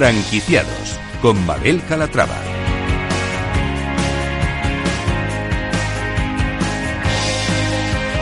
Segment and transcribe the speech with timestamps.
[0.00, 2.34] Franquiciados con Mabel Calatrava.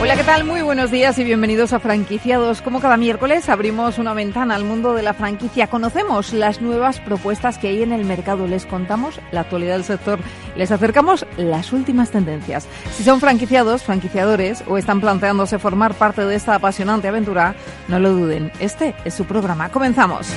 [0.01, 0.43] Hola, ¿qué tal?
[0.43, 2.61] Muy buenos días y bienvenidos a Franquiciados.
[2.61, 5.67] Como cada miércoles abrimos una ventana al mundo de la franquicia.
[5.67, 8.45] Conocemos las nuevas propuestas que hay en el mercado.
[8.45, 10.19] Les contamos la actualidad del sector.
[10.57, 12.67] Les acercamos las últimas tendencias.
[12.91, 17.55] Si son franquiciados, franquiciadores o están planteándose formar parte de esta apasionante aventura,
[17.87, 18.51] no lo duden.
[18.59, 19.69] Este es su programa.
[19.69, 20.27] Comenzamos.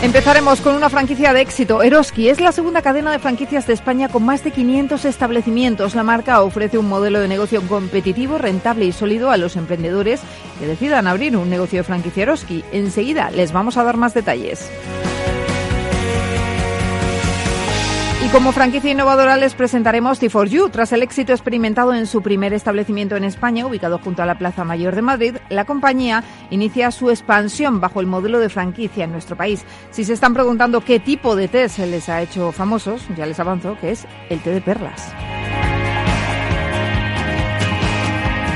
[0.00, 1.82] Empezaremos con una franquicia de éxito.
[1.82, 5.96] Eroski es la segunda cadena de franquicias de España con más de 500 establecimientos.
[5.96, 10.20] La marca ofrece un modelo de negocio competitivo, rentable y sólido a los emprendedores
[10.60, 12.64] que decidan abrir un negocio de franquicia Eroski.
[12.70, 14.70] Enseguida les vamos a dar más detalles.
[18.32, 20.70] Como franquicia innovadora les presentaremos T4U.
[20.70, 24.64] Tras el éxito experimentado en su primer establecimiento en España, ubicado junto a la Plaza
[24.64, 29.34] Mayor de Madrid, la compañía inicia su expansión bajo el modelo de franquicia en nuestro
[29.34, 29.64] país.
[29.90, 33.40] Si se están preguntando qué tipo de té se les ha hecho famosos, ya les
[33.40, 35.10] avanzo que es el té de perlas.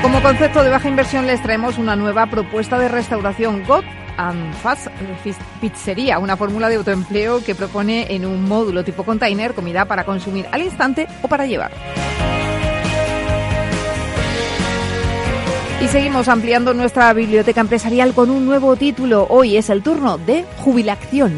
[0.03, 3.85] Como concepto de baja inversión les traemos una nueva propuesta de restauración GOT
[4.17, 4.87] and Fast
[5.61, 10.47] Pizzería, una fórmula de autoempleo que propone en un módulo tipo container comida para consumir
[10.51, 11.71] al instante o para llevar.
[15.81, 19.27] Y seguimos ampliando nuestra biblioteca empresarial con un nuevo título.
[19.29, 21.33] Hoy es el turno de jubilación.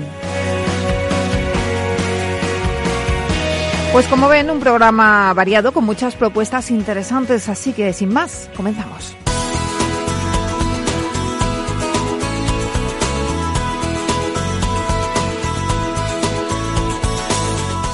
[3.91, 9.15] Pues como ven, un programa variado con muchas propuestas interesantes, así que sin más, comenzamos.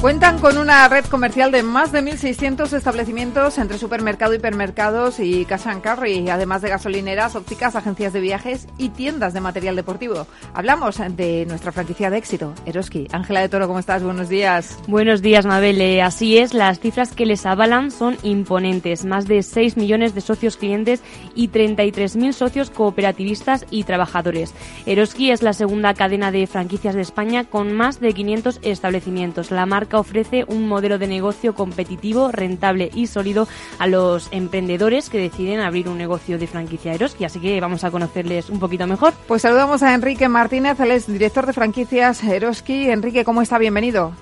[0.00, 5.68] Cuentan con una red comercial de más de 1.600 establecimientos entre supermercado, hipermercados y cash
[5.68, 10.26] and carry, además de gasolineras, ópticas, agencias de viajes y tiendas de material deportivo.
[10.54, 13.08] Hablamos de nuestra franquicia de éxito, Eroski.
[13.12, 14.02] Ángela de Toro, ¿cómo estás?
[14.02, 14.78] Buenos días.
[14.88, 16.00] Buenos días, Mabel.
[16.00, 19.04] Así es, las cifras que les avalan son imponentes.
[19.04, 21.02] Más de 6 millones de socios clientes
[21.34, 24.54] y 33.000 socios cooperativistas y trabajadores.
[24.86, 29.50] Eroski es la segunda cadena de franquicias de España con más de 500 establecimientos.
[29.50, 35.18] La marca ofrece un modelo de negocio competitivo, rentable y sólido a los emprendedores que
[35.18, 37.24] deciden abrir un negocio de franquicia Eroski.
[37.24, 39.12] Así que vamos a conocerles un poquito mejor.
[39.26, 42.90] Pues saludamos a Enrique Martínez, él es director de franquicias Eroski.
[42.90, 43.58] Enrique, ¿cómo está?
[43.58, 44.12] Bienvenido.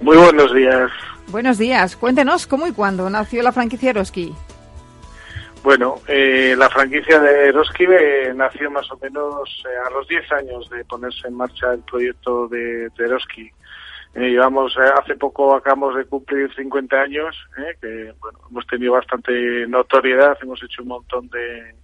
[0.00, 0.90] Muy buenos días.
[1.28, 1.96] Buenos días.
[1.96, 4.34] Cuéntenos cómo y cuándo nació la franquicia Eroski.
[5.62, 10.32] Bueno, eh, la franquicia de Eroski eh, nació más o menos eh, a los 10
[10.32, 13.52] años de ponerse en marcha el proyecto de, de Eroski.
[14.14, 18.92] Eh, llevamos, eh, hace poco acabamos de cumplir 50 años, eh, que bueno, hemos tenido
[18.92, 21.74] bastante notoriedad, hemos hecho un montón de,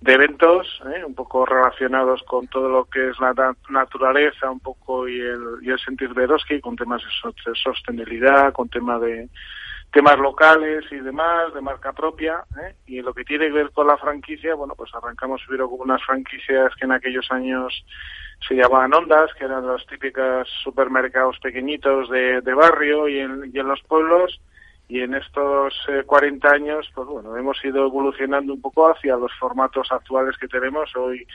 [0.00, 3.34] de eventos, un poco relacionados con todo lo que es la
[3.70, 8.68] naturaleza, un poco y el, y el sentir de Eroski, con temas de sostenibilidad, con
[8.68, 9.28] temas de
[9.92, 12.44] temas locales y demás, de marca propia,
[12.86, 16.72] y lo que tiene que ver con la franquicia, bueno, pues arrancamos con unas franquicias
[16.76, 17.84] que en aquellos años
[18.46, 23.58] se llamaban ondas, que eran los típicos supermercados pequeñitos de, de barrio y en, y
[23.58, 24.40] en, los pueblos.
[24.88, 29.32] Y en estos eh, 40 años, pues bueno, hemos ido evolucionando un poco hacia los
[29.38, 31.26] formatos actuales que tenemos hoy.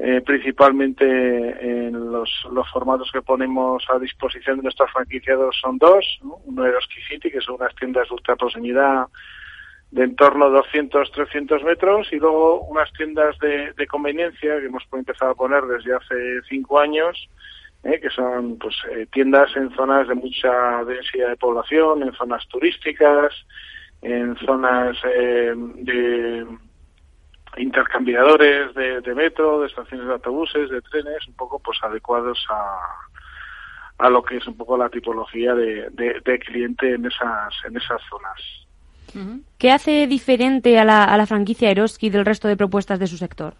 [0.00, 6.20] Eh, principalmente en los, los formatos que ponemos a disposición de nuestros franquiciados son dos,
[6.22, 6.38] ¿no?
[6.44, 9.08] uno de los City, que son unas tiendas de ultra proximidad
[9.90, 14.66] de en torno a 200, 300 metros y luego unas tiendas de, de conveniencia que
[14.66, 17.28] hemos empezado a poner desde hace cinco años,
[17.84, 22.46] eh, que son pues eh, tiendas en zonas de mucha densidad de población, en zonas
[22.48, 23.32] turísticas,
[24.02, 26.46] en zonas eh, de
[27.56, 34.04] intercambiadores de, de, metro, de estaciones de autobuses, de trenes, un poco pues adecuados a,
[34.06, 37.76] a lo que es un poco la tipología de, de, de cliente en esas en
[37.76, 38.67] esas zonas.
[39.58, 43.16] ¿Qué hace diferente a la, a la franquicia Eroski del resto de propuestas de su
[43.16, 43.54] sector?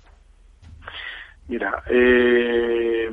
[1.49, 3.11] Mira, eh,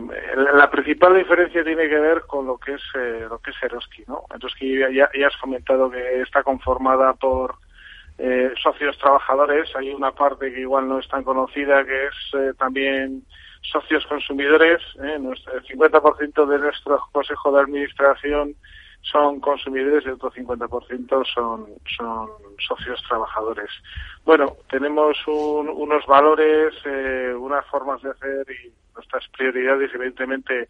[0.54, 4.04] la principal diferencia tiene que ver con lo que es eh, lo que es Eroski,
[4.08, 4.24] ¿no?
[4.36, 7.56] Eroski ya, ya has comentado que está conformada por
[8.18, 9.76] eh, socios trabajadores.
[9.76, 13.24] Hay una parte que igual no es tan conocida que es eh, también
[13.62, 14.82] socios consumidores.
[15.04, 15.16] ¿eh?
[15.16, 18.56] El 50% de nuestro consejo de administración
[19.12, 22.30] son consumidores y otro 50% son, son
[22.68, 23.70] socios trabajadores.
[24.26, 30.70] Bueno, tenemos un, unos valores, eh, unas formas de hacer y, nuestras prioridades, evidentemente,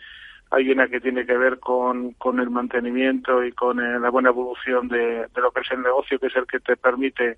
[0.50, 4.30] hay una que tiene que ver con, con el mantenimiento y con eh, la buena
[4.30, 7.38] evolución de, de, lo que es el negocio, que es el que te permite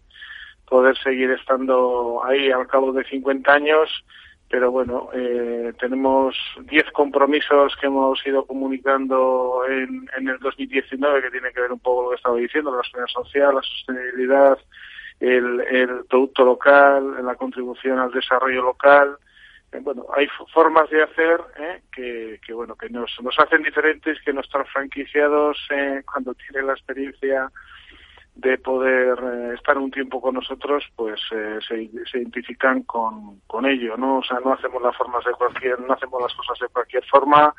[0.68, 3.90] poder seguir estando ahí al cabo de 50 años.
[4.50, 6.36] Pero bueno, eh, tenemos
[6.70, 11.80] 10 compromisos que hemos ido comunicando en, en el 2019 que tiene que ver un
[11.80, 14.58] poco con lo que estaba diciendo, la seguridad social, la sostenibilidad,
[15.20, 19.18] el, el producto local, la contribución al desarrollo local,
[19.72, 24.18] eh, bueno, hay formas de hacer eh, que, que, bueno, que nos, nos hacen diferentes
[24.22, 27.52] que nuestros franquiciados eh, cuando tienen la experiencia
[28.38, 33.66] de poder eh, estar un tiempo con nosotros, pues eh, se, se, identifican con, con
[33.66, 34.20] ello, ¿no?
[34.20, 37.54] O sea, no hacemos las formas de cualquier, no hacemos las cosas de cualquier forma,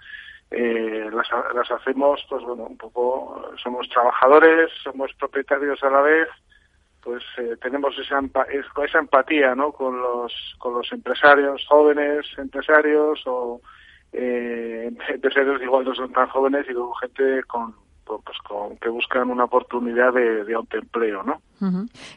[0.50, 6.28] eh, las, las hacemos, pues bueno, un poco, somos trabajadores, somos propietarios a la vez,
[7.02, 8.20] pues eh, tenemos esa,
[8.84, 9.72] esa empatía ¿no?
[9.72, 13.60] con los con los empresarios jóvenes empresarios o
[14.12, 17.74] eh, empresarios igual no son tan jóvenes y luego gente con
[18.25, 21.40] pues con que buscan una oportunidad de, de autoempleo, ¿no?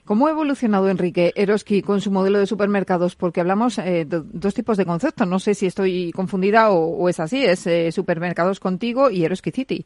[0.05, 3.15] ¿Cómo ha evolucionado Enrique Eroski con su modelo de supermercados?
[3.15, 5.27] Porque hablamos eh, de dos tipos de conceptos.
[5.27, 7.43] No sé si estoy confundida o, o es así.
[7.43, 9.85] Es eh, supermercados contigo y Eroski City.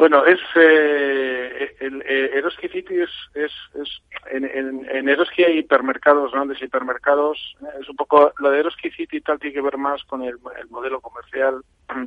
[0.00, 4.02] Bueno, es eh, el, el Eroski City es, es, es
[4.32, 7.36] en, en, en, Eroski hay hipermercados, grandes hipermercados.
[7.78, 10.38] Es un poco lo de Eroski City y tal tiene que ver más con el,
[10.58, 11.60] el modelo comercial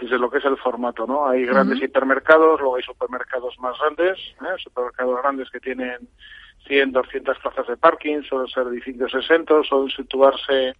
[0.00, 1.28] desde lo que es el formato, ¿no?
[1.28, 1.84] Hay grandes uh -huh.
[1.84, 4.56] hipermercados, luego hay supermercados más grandes, ¿eh?
[4.58, 5.98] supermercados grandes que tienen
[6.66, 10.74] 100, 200 plazas de parking, suelen ser edificios exentos, suelen situarse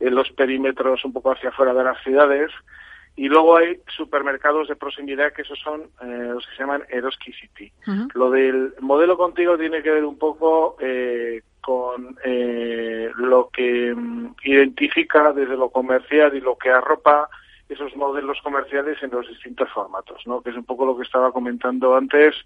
[0.00, 2.50] en los perímetros un poco hacia afuera de las ciudades.
[3.16, 7.32] Y luego hay supermercados de proximidad que esos son eh, los que se llaman Eroski
[7.32, 7.72] City.
[7.86, 8.08] Uh -huh.
[8.14, 14.34] Lo del modelo contigo tiene que ver un poco eh, con eh, lo que um,
[14.44, 17.28] identifica desde lo comercial y lo que arropa
[17.68, 20.40] esos modelos comerciales en los distintos formatos, ¿no?
[20.42, 22.36] Que es un poco lo que estaba comentando antes.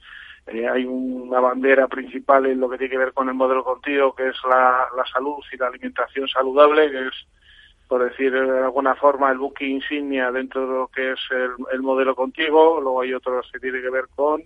[0.46, 4.14] Eh, hay una bandera principal en lo que tiene que ver con el modelo contigo,
[4.14, 7.26] que es la, la salud y la alimentación saludable, que es
[7.91, 11.83] por decir de alguna forma, el buque insignia dentro de lo que es el, el
[11.83, 12.81] modelo contigo.
[12.81, 14.45] Luego hay otros que tienen que ver con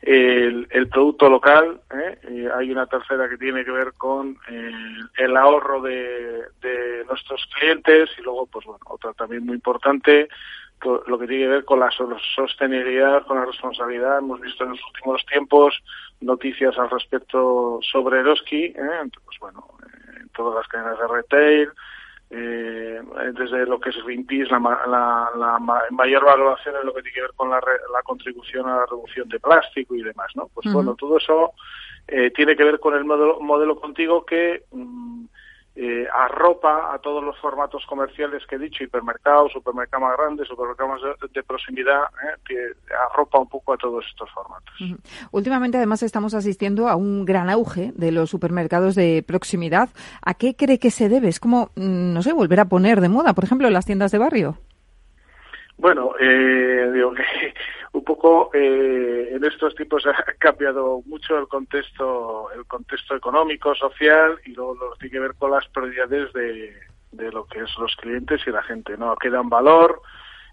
[0.00, 1.82] el, producto local.
[1.90, 2.48] ¿eh?
[2.56, 4.72] hay una tercera que tiene que ver con eh,
[5.18, 8.08] el ahorro de, nuestros clientes.
[8.18, 10.30] Y luego, pues bueno, otra también muy importante,
[11.06, 11.90] lo que tiene que ver con la
[12.34, 14.16] sostenibilidad, con la responsabilidad.
[14.16, 15.78] Hemos visto en los últimos tiempos
[16.22, 18.64] noticias al respecto sobre Eroski.
[18.64, 19.10] ¿eh?
[19.26, 19.66] Pues bueno,
[20.34, 21.70] todas las cadenas de retail,
[22.30, 23.00] eh,
[23.34, 25.58] desde lo que es Greenpeace, la, la, la,
[25.90, 29.28] mayor valoración en lo que tiene que ver con la, la, contribución a la reducción
[29.28, 30.48] de plástico y demás, ¿no?
[30.54, 30.74] Pues uh -huh.
[30.74, 31.52] bueno, todo eso
[32.08, 35.26] eh, tiene que ver con el modelo, modelo contigo que mm,
[35.74, 41.00] eh, arropa a todos los formatos comerciales que he dicho, hipermercados, supermercados más grandes, supermercados
[41.02, 42.38] de, de proximidad, ¿eh?
[42.46, 42.56] que
[43.10, 44.74] arropa un poco a todos estos formatos.
[44.80, 44.98] Uh -huh.
[45.30, 49.88] Últimamente, además, estamos asistiendo a un gran auge de los supermercados de proximidad.
[50.24, 51.28] ¿A qué cree que se debe?
[51.28, 54.18] Es como, mm, no sé, volver a poner de moda, por ejemplo, las tiendas de
[54.18, 54.58] barrio.
[55.78, 57.22] Bueno, eh, digo que
[57.92, 64.38] un poco eh, en estos tiempos ha cambiado mucho el contexto, el contexto económico, social
[64.44, 66.74] y luego lo que tiene que ver con las prioridades de,
[67.12, 69.16] de lo que es los clientes y la gente, ¿no?
[69.16, 70.02] Quedan valor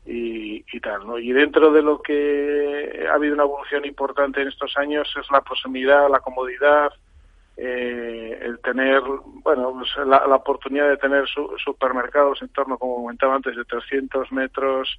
[0.06, 1.20] y, y tal, ¿no?
[1.20, 5.42] Y dentro de lo que ha habido una evolución importante en estos años es la
[5.42, 6.92] proximidad, la comodidad,
[7.62, 9.02] eh, el tener,
[9.44, 13.66] bueno, pues la, la, oportunidad de tener su, supermercados en torno, como comentaba antes, de
[13.66, 14.98] 300 metros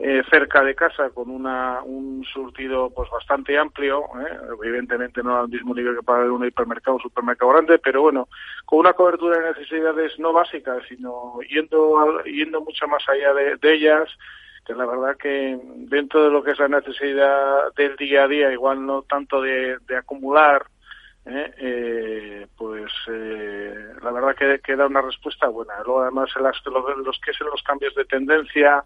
[0.00, 4.38] eh, cerca de casa con una, un surtido pues bastante amplio, ¿eh?
[4.60, 8.28] evidentemente no al mismo nivel que para un hipermercado o supermercado grande, pero bueno,
[8.64, 13.56] con una cobertura de necesidades no básicas, sino yendo, al, yendo mucho más allá de,
[13.56, 14.08] de ellas,
[14.66, 18.52] que la verdad que dentro de lo que es la necesidad del día a día,
[18.52, 20.64] igual no tanto de, de acumular,
[21.26, 21.54] ¿eh?
[21.58, 25.74] Eh, pues eh, la verdad que, que, da una respuesta buena.
[25.84, 28.84] Luego además en las, los, los que son los cambios de tendencia,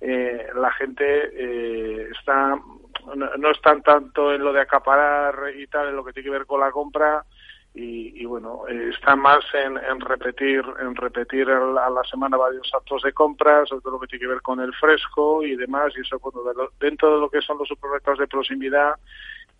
[0.00, 2.58] eh, la gente está
[3.14, 6.38] no, no están tanto en lo de acaparar y tal, en lo que tiene que
[6.38, 7.24] ver con la compra,
[7.74, 12.68] y, y, bueno, eh, está más en, en, repetir en repetir a la semana varios
[12.74, 15.92] actos de compras, sobre todo lo que tiene que ver con el fresco y demás,
[15.96, 16.40] y eso bueno,
[16.80, 18.94] dentro de lo que son los supermercados de proximidad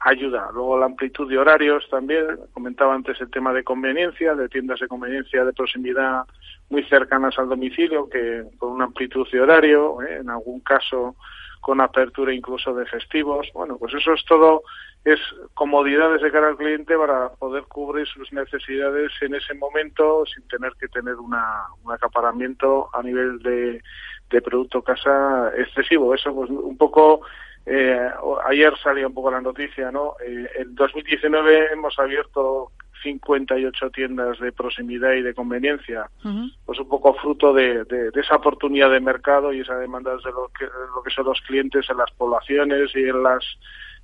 [0.00, 0.50] ayuda.
[0.52, 4.88] Luego la amplitud de horarios también, comentaba antes el tema de conveniencia, de tiendas de
[4.88, 6.24] conveniencia de proximidad
[6.70, 10.18] muy cercanas al domicilio, que con una amplitud de horario, ¿eh?
[10.20, 11.16] en algún caso
[11.60, 13.48] con apertura incluso de festivos.
[13.52, 14.62] Bueno, pues eso es todo,
[15.04, 15.18] es
[15.54, 20.72] comodidades de cara al cliente para poder cubrir sus necesidades en ese momento sin tener
[20.78, 23.82] que tener una, un acaparamiento a nivel de,
[24.30, 26.14] de producto casa excesivo.
[26.14, 27.22] Eso pues un poco
[27.70, 28.10] eh,
[28.46, 30.14] ayer salía un poco la noticia, ¿no?
[30.24, 32.72] Eh, en 2019 hemos abierto
[33.02, 36.08] 58 tiendas de proximidad y de conveniencia,
[36.64, 37.84] pues un poco fruto de,
[38.14, 41.88] esa oportunidad de mercado y esa demanda de lo que, lo que son los clientes
[41.90, 43.44] en las poblaciones y en las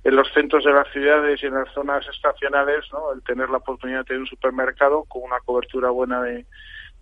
[0.03, 3.11] en los centros de las ciudades y en las zonas estacionales, ¿no?
[3.11, 6.45] el tener la oportunidad de tener un supermercado con una cobertura buena de,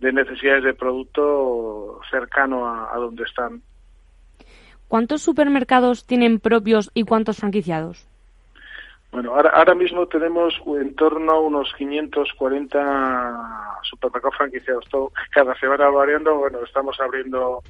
[0.00, 3.62] necesidades de producto cercano a donde están.
[4.94, 8.06] ¿Cuántos supermercados tienen propios y cuántos franquiciados?
[9.10, 14.84] Bueno, ahora, ahora mismo tenemos en torno a unos 540 supermercados franquiciados.
[14.88, 16.36] Todo, cada semana variando.
[16.36, 17.64] Bueno, estamos abriendo,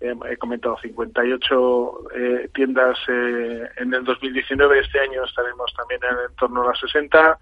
[0.00, 4.78] eh, he comentado, 58 eh, tiendas eh, en el 2019.
[4.78, 7.38] Este año estaremos también en, torno a las 60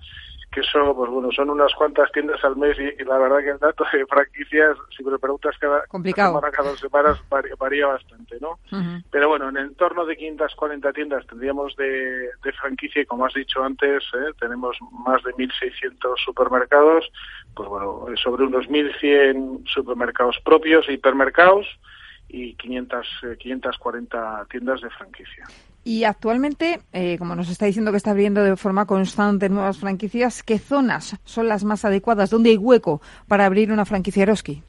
[0.57, 3.59] que eso, pues bueno, son unas cuantas tiendas al mes y, la verdad que el
[3.59, 5.85] dato de franquicias, si me lo preguntas cada,
[6.41, 7.21] semana, cada dos semanas,
[7.59, 8.59] varía, bastante, ¿no?
[9.11, 13.35] Pero bueno, en el entorno de 540 tiendas tendríamos de, de franquicia y como has
[13.35, 14.33] dicho antes, ¿eh?
[14.41, 17.05] tenemos más de 1.600 supermercados,
[17.55, 21.67] pues bueno, sobre unos 1.100 supermercados propios, hipermercados,
[22.29, 23.07] y 500,
[23.39, 25.45] 540 eh, tiendas de franquicia.
[25.87, 30.43] Y actualmente, eh, como nos está diciendo que está abriendo de forma constante nuevas franquicias,
[30.43, 32.29] ¿qué zonas son las más adecuadas?
[32.29, 34.65] ¿Dónde hay hueco para abrir una franquicia Eroski?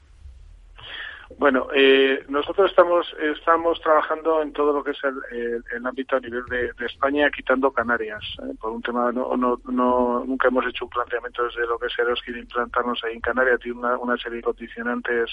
[1.36, 6.44] Bueno, eh, nosotros estamos estamos trabajando en todo lo que es el, ámbito a nivel
[6.44, 8.22] de, España, quitando Canarias.
[8.60, 12.30] por un tema, no, no, nunca hemos hecho un planteamiento desde lo que es Eroski
[12.30, 13.58] de implantarnos ahí en Canarias.
[13.58, 15.30] Tiene una serie de condicionantes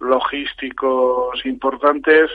[0.00, 2.30] logísticos importantes.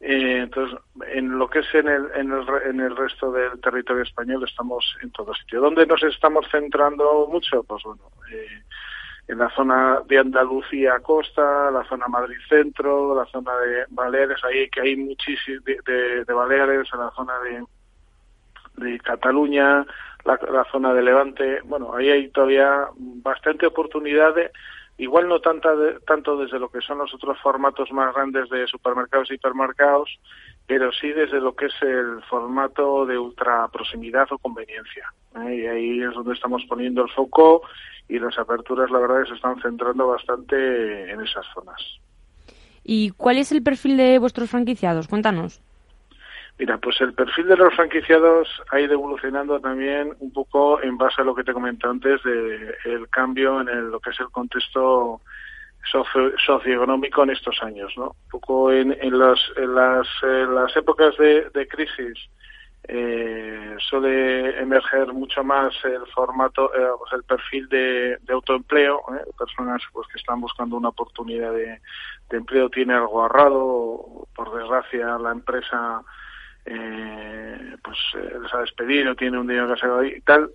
[0.00, 0.78] Eh, entonces,
[1.12, 4.96] en lo que es en el, en, el, en el resto del territorio español estamos
[5.02, 5.60] en todo sitio.
[5.60, 7.64] ¿Dónde nos estamos centrando mucho?
[7.64, 8.02] Pues bueno,
[8.32, 8.62] eh,
[9.26, 14.70] en la zona de Andalucía costa, la zona Madrid centro, la zona de Baleares, ahí
[14.70, 17.64] que hay muchísimos de, de, Baleares, en la zona de,
[18.86, 19.84] de Cataluña,
[20.24, 21.60] la, la, zona de Levante.
[21.64, 24.52] Bueno, ahí hay todavía bastante oportunidades
[24.98, 25.70] igual no tanta
[26.06, 30.18] tanto desde lo que son los otros formatos más grandes de supermercados y hipermercados,
[30.66, 35.12] pero sí desde lo que es el formato de ultra proximidad o conveniencia.
[35.34, 37.62] Y ahí es donde estamos poniendo el foco
[38.08, 41.80] y las aperturas, la verdad, que se están centrando bastante en esas zonas.
[42.82, 45.08] ¿Y cuál es el perfil de vuestros franquiciados?
[45.08, 45.62] Cuéntanos.
[46.58, 51.22] Mira, pues el perfil de los franquiciados ha ido evolucionando también un poco en base
[51.22, 55.20] a lo que te comenté antes de el cambio en lo que es el contexto
[56.44, 58.08] socioeconómico en estos años, ¿no?
[58.08, 62.18] Un poco en, en, las, en las, épocas de, crisis
[62.88, 69.30] eh, suele emerger mucho más el formato, eh, pues el perfil de, autoempleo, ¿eh?
[69.38, 71.80] personas pues que están buscando una oportunidad de,
[72.30, 76.02] de empleo tiene algo ahorrado, por desgracia la empresa
[76.70, 80.50] eh, pues eh, les ha despedido, tiene un dinero que ha y tal.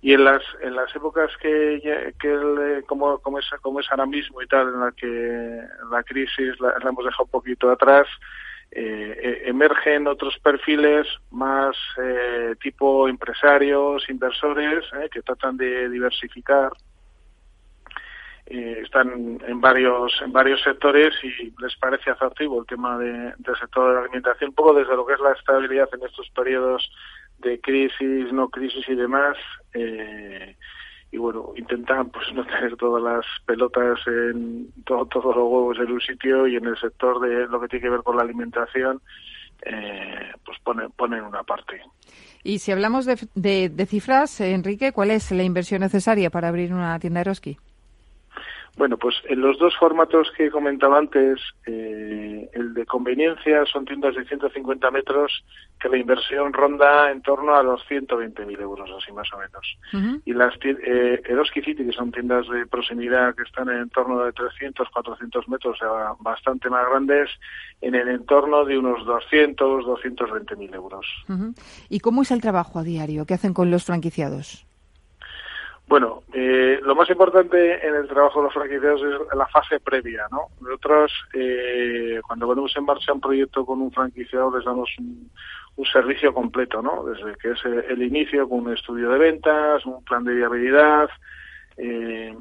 [0.00, 1.80] Y en las, en las épocas que,
[2.20, 5.60] que eh, como, como, es, como es ahora mismo y tal, en la que
[5.90, 8.06] la crisis la, hemos dejado un poquito atrás,
[8.70, 16.70] eh, eh emergen otros perfiles más eh, tipo empresarios, inversores, que tratan de diversificar
[18.50, 23.56] eh, están en varios en varios sectores y les parece atractivo el tema de, del
[23.60, 26.90] sector de la alimentación, un poco desde lo que es la estabilidad en estos periodos
[27.40, 29.36] de crisis, no crisis y demás.
[29.74, 30.56] Eh,
[31.10, 35.92] y bueno, intentan pues no tener todas las pelotas en todo, todos los huevos en
[35.92, 39.00] un sitio y en el sector de lo que tiene que ver con la alimentación,
[39.62, 41.82] eh, pues ponen, ponen una parte.
[42.44, 46.72] Y si hablamos de, de, de, cifras, Enrique, ¿cuál es la inversión necesaria para abrir
[46.72, 47.58] una tienda Eroski?
[48.78, 54.14] Bueno, pues en los dos formatos que comentaba antes, eh, el de conveniencia son tiendas
[54.14, 55.44] de 150 metros
[55.80, 60.22] que la inversión ronda en torno a los 120.000 euros, así más o menos.
[60.24, 64.32] Y las eh, Eroski City, que son tiendas de proximidad que están en torno de
[64.32, 67.30] 300, 400 metros, o sea, bastante más grandes,
[67.80, 71.06] en el entorno de unos 200, 220.000 euros.
[71.88, 73.26] ¿Y cómo es el trabajo a diario?
[73.26, 74.67] ¿Qué hacen con los franquiciados?
[75.88, 80.26] Bueno, eh, lo más importante en el trabajo de los franquiciados es la fase previa,
[80.30, 80.48] ¿no?
[80.60, 85.30] Nosotros, eh, cuando ponemos en marcha un proyecto con un franquiciado, les damos un,
[85.90, 87.04] servicio completo, ¿no?
[87.04, 91.08] Desde que es el inicio con un estudio de ventas, un plan de viabilidad,
[91.78, 92.36] eh,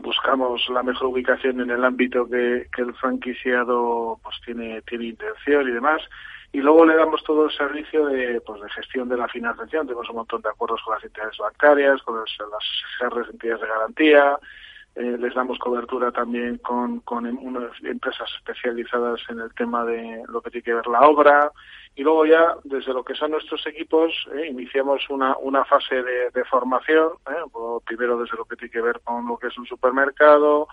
[0.00, 5.68] buscamos la mejor ubicación en el ámbito que, que el franquiciado pues tiene tiene intención
[5.68, 6.00] y demás
[6.52, 9.86] y luego le damos todo el servicio de, pues, de gestión de la financiación.
[9.86, 12.30] Tenemos un montón de acuerdos con las entidades bancarias, con las,
[13.00, 14.38] las entidades de garantía,
[14.98, 20.24] eh, les damos cobertura también con, con em, unas empresas especializadas en el tema de
[20.26, 21.52] lo que tiene que ver la obra.
[21.94, 26.30] Y luego ya, desde lo que son nuestros equipos, eh, iniciamos una, una fase de,
[26.30, 29.66] de formación, eh, primero desde lo que tiene que ver con lo que es un
[29.66, 30.66] supermercado,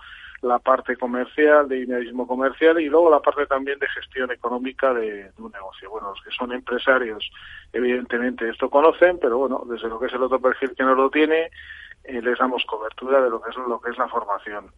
[0.46, 5.30] la parte comercial, de dinamismo comercial y luego la parte también de gestión económica de,
[5.38, 5.90] un negocio.
[5.90, 7.30] Bueno, los que son empresarios,
[7.72, 11.10] evidentemente esto conocen, pero bueno, desde lo que es el otro perfil que no lo
[11.10, 11.50] tiene,
[12.04, 14.70] eh, les damos cobertura de lo que es lo que es la formación.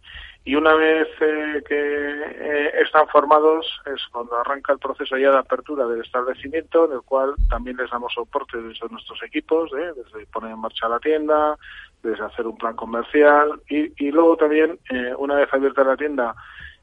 [0.45, 5.39] Y una vez eh, que eh, están formados es cuando arranca el proceso ya de
[5.39, 10.53] apertura del establecimiento, en el cual también les damos soporte desde nuestros equipos, desde poner
[10.53, 11.59] en marcha la tienda,
[12.03, 16.35] desde hacer un plan comercial y, y luego también, eh, una vez abierta la tienda,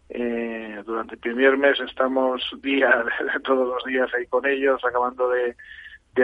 [0.09, 3.03] eh, durante el primer mes estamos día,
[3.43, 5.55] todos los días ahí con ellos, acabando de,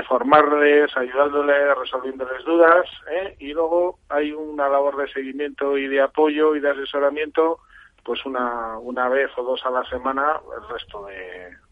[0.07, 3.35] formarles, ayudándoles, resolviéndoles dudas, ¿eh?
[3.39, 7.59] y luego hay una labor de seguimiento y de apoyo y de asesoramiento,
[8.03, 11.13] pues una, una vez o dos a la semana, el resto de,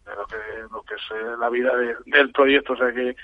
[0.05, 0.35] de lo que
[0.69, 1.71] lo que es eh, la vida
[2.05, 3.15] del proyecto, o sea que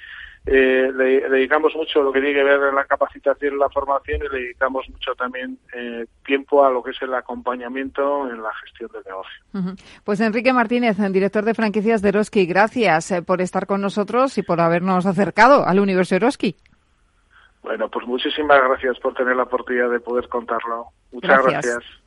[0.47, 4.21] eh, le, dedicamos mucho lo que tiene que ver en la capacitación y la formación
[4.21, 8.53] y le dedicamos mucho también eh, tiempo a lo que es el acompañamiento en la
[8.53, 9.75] gestión del negocio.
[10.03, 14.43] Pues Enrique Martínez, director de franquicias de Eroski, gracias eh, por estar con nosotros y
[14.43, 16.55] por habernos acercado al universo Eroski.
[17.63, 20.89] Bueno, pues muchísimas gracias por tener la oportunidad de poder contarlo.
[21.11, 22.04] Muchas gracias.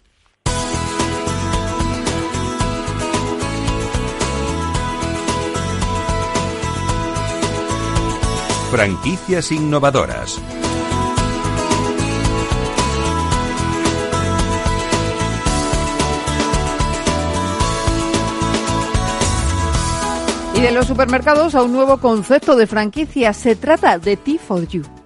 [8.71, 10.39] Franquicias innovadoras.
[20.55, 23.33] Y de los supermercados a un nuevo concepto de franquicia.
[23.33, 24.98] Se trata de Tea for You.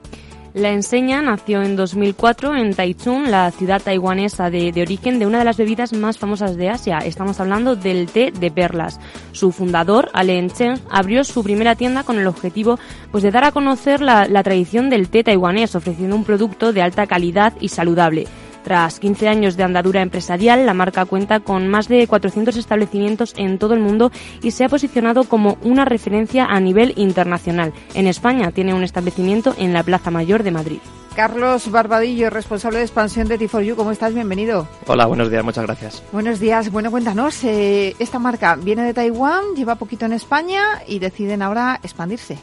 [0.55, 5.47] La enseña nació en 2004 en Taichung, la ciudad taiwanesa de, origen de una de
[5.47, 6.99] las bebidas más famosas de Asia.
[6.99, 9.01] Estamos hablando del té de perlas.
[9.33, 12.79] Su fundador, Alen Chen, abrió su primera tienda con el objetivo
[13.11, 16.83] pues, de dar a conocer la, la tradición del té taiwanés, ofreciendo un producto de
[16.83, 18.27] alta calidad y saludable.
[18.63, 23.59] Tras 15 años de andadura empresarial, la marca cuenta con más de 400 establecimientos en
[23.59, 27.73] todo el mundo y se ha posicionado como una referencia a nivel internacional.
[27.95, 30.79] En España tiene un establecimiento en la Plaza Mayor de Madrid.
[31.15, 34.15] Carlos Barbadillo, responsable de expansión de T4U, ¿cómo estás?
[34.15, 34.67] Bienvenido.
[34.87, 36.03] Hola, buenos días, muchas gracias.
[36.11, 36.71] Buenos días.
[36.73, 41.81] Bueno, cuéntanos, eh, esta marca viene de Taiwán, lleva poquito en España y deciden ahora
[41.83, 42.39] expandirse.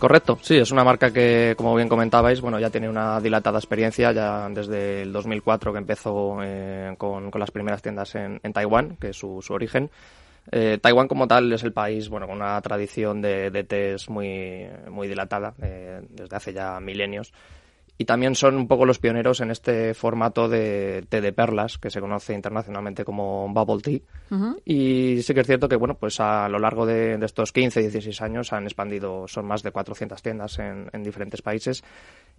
[0.00, 4.12] Correcto, sí, es una marca que, como bien comentabais, bueno, ya tiene una dilatada experiencia,
[4.12, 9.16] ya desde el 2004 que empezó eh, con, las primeras tiendas en, Taiwán, que es
[9.18, 9.90] su, origen.
[10.50, 15.06] Eh, Taiwán como tal es el país, bueno, con una tradición de, de muy, muy
[15.06, 17.34] dilatada, eh, desde hace ya milenios
[18.00, 21.90] y también son un poco los pioneros en este formato de té de perlas que
[21.90, 24.54] se conoce internacionalmente como bubble tea.
[24.64, 28.22] Y sí que es cierto que bueno pues a lo largo de, estos 15 16
[28.22, 31.84] años han expandido son más de 400 tiendas en, diferentes países.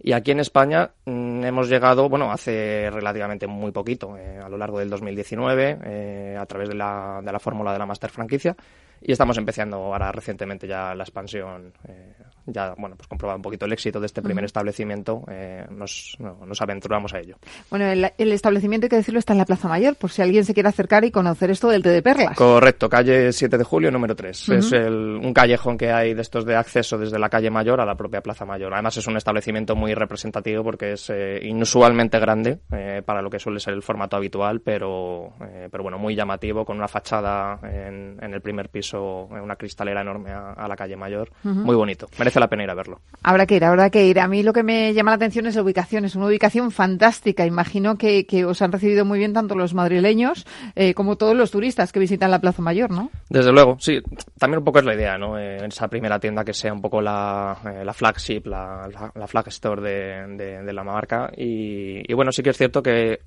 [0.00, 4.58] Y aquí en España mm, hemos llegado bueno hace relativamente muy poquito eh, a lo
[4.58, 8.56] largo del 2019 eh, a través de la, de la fórmula de la master franquicia.
[9.00, 12.14] Y estamos empezando ahora recientemente ya la expansión eh,
[12.46, 16.60] ya, bueno, pues comprobar un poquito el éxito de este primer establecimiento, eh, nos, nos,
[16.60, 17.36] aventuramos a ello.
[17.70, 20.54] Bueno, el, establecimiento, hay que decirlo, está en la Plaza Mayor, por si alguien se
[20.54, 22.36] quiere acercar y conocer esto del té de perlas.
[22.36, 24.48] Correcto, calle 7 de julio, número 3.
[24.48, 27.84] Es el, un callejón que hay de estos de acceso desde la calle Mayor a
[27.84, 28.72] la propia Plaza Mayor.
[28.72, 33.38] Además, es un establecimiento muy representativo porque es eh, inusualmente grande eh, para lo que
[33.38, 35.32] suele ser el formato habitual, pero,
[35.70, 40.30] pero bueno, muy llamativo, con una fachada en, en el primer piso, una cristalera enorme
[40.32, 41.30] a, la calle Mayor.
[41.42, 42.08] Muy bonito
[42.40, 43.00] la pena ir a verlo.
[43.22, 44.20] Habrá que ir, habrá que ir.
[44.20, 46.04] A mí lo que me llama la atención es la ubicación.
[46.04, 47.46] Es una ubicación fantástica.
[47.46, 51.92] Imagino que, os han recibido muy bien tanto los madrileños eh, como todos los turistas
[51.92, 53.10] que visitan la Plaza Mayor, ¿no?
[53.28, 54.00] Desde luego, sí.
[54.38, 55.38] También un poco es la idea, ¿no?
[55.38, 59.26] Eh, en esa primera tienda que sea un poco la, eh, la flagship, la, la,
[59.26, 61.30] flag store de, de, la marca.
[61.36, 63.20] Y, y bueno, sí que es cierto que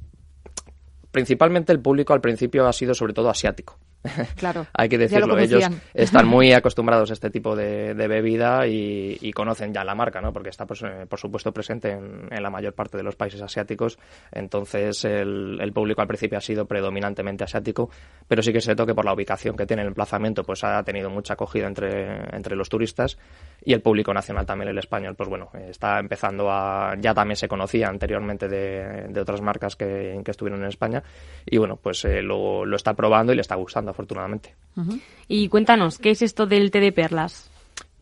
[1.11, 3.77] principalmente el público al principio ha sido sobre todo asiático.
[4.35, 4.67] Claro.
[4.73, 5.37] Hay que decirlo.
[5.37, 5.63] Ellos
[5.93, 10.31] están muy acostumbrados a este tipo de, bebida y, conocen ya la marca, ¿no?
[10.31, 13.97] Porque está, pues, eh, por supuesto, presente en, la mayor parte de los países asiáticos.
[14.31, 17.89] Entonces, el, público al principio ha sido predominantemente asiático,
[18.27, 20.81] pero sí que es cierto que por la ubicación que tiene el emplazamiento, pues ha
[20.83, 23.17] tenido mucha acogida entre, entre los turistas.
[23.65, 27.47] Y el público nacional también, el español, pues bueno, está empezando a, ya también se
[27.47, 31.01] conocía anteriormente de, de otras marcas que, que, estuvieron en España
[31.45, 34.53] y bueno, pues eh, lo, lo, está probando y le está gustando afortunadamente.
[34.75, 35.01] Uh -huh.
[35.27, 37.49] Y cuéntanos, ¿qué es esto del té de perlas?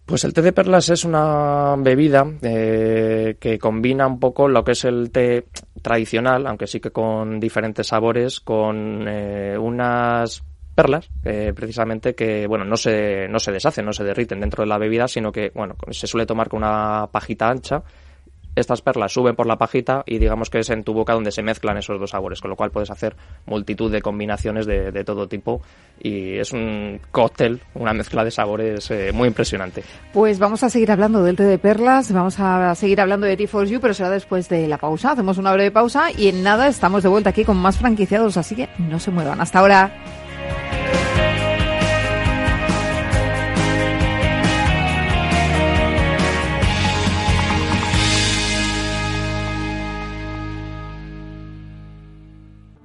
[0.05, 4.73] Pues el té de perlas es una bebida eh, que combina un poco lo que
[4.73, 5.45] es el té
[5.81, 10.43] tradicional, aunque sí que con diferentes sabores, con eh, unas
[10.75, 14.67] perlas, eh, precisamente que bueno no se no se deshacen, no se derriten dentro de
[14.67, 17.83] la bebida, sino que bueno se suele tomar con una pajita ancha
[18.55, 21.41] estas perlas suben por la pajita y digamos que es en tu boca donde se
[21.41, 25.61] mezclan esos dos sabores, con lo cual puedes hacer multitud de combinaciones de, todo tipo
[25.99, 29.83] y es un cóctel, una mezcla de sabores eh, muy impresionante.
[30.13, 33.79] Pues vamos a seguir hablando del té de perlas, vamos a seguir hablando de T4U,
[33.81, 35.11] pero será después de la pausa.
[35.11, 38.55] Hacemos una breve pausa y en nada estamos de vuelta aquí con más franquiciados, así
[38.55, 39.41] que no se muevan.
[39.41, 40.22] Hasta ahora.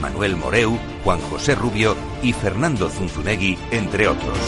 [0.00, 4.38] Manuel Moreu, Juan José Rubio y Fernando Zunzunegui, entre otros.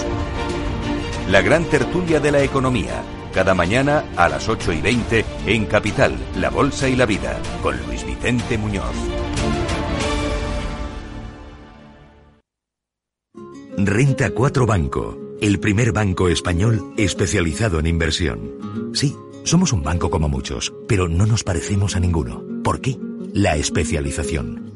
[1.30, 3.02] La gran tertulia de la economía,
[3.34, 7.76] cada mañana a las 8 y 20 en Capital, La Bolsa y la Vida, con
[7.86, 8.94] Luis Vicente Muñoz.
[13.76, 18.92] Renta 4 Banco, el primer banco español especializado en inversión.
[18.94, 22.42] Sí, somos un banco como muchos, pero no nos parecemos a ninguno.
[22.64, 22.98] ¿Por qué?
[23.34, 24.75] La especialización.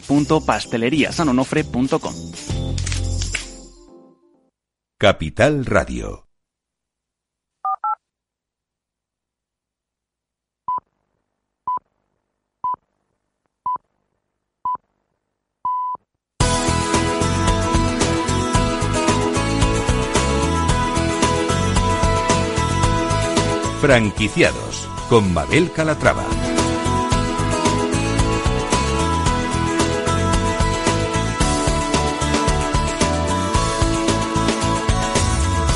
[0.00, 2.14] www.pasteleriasanonofre.com.
[4.98, 6.26] Capital Radio.
[23.80, 26.51] Franquiciados con Mabel Calatrava.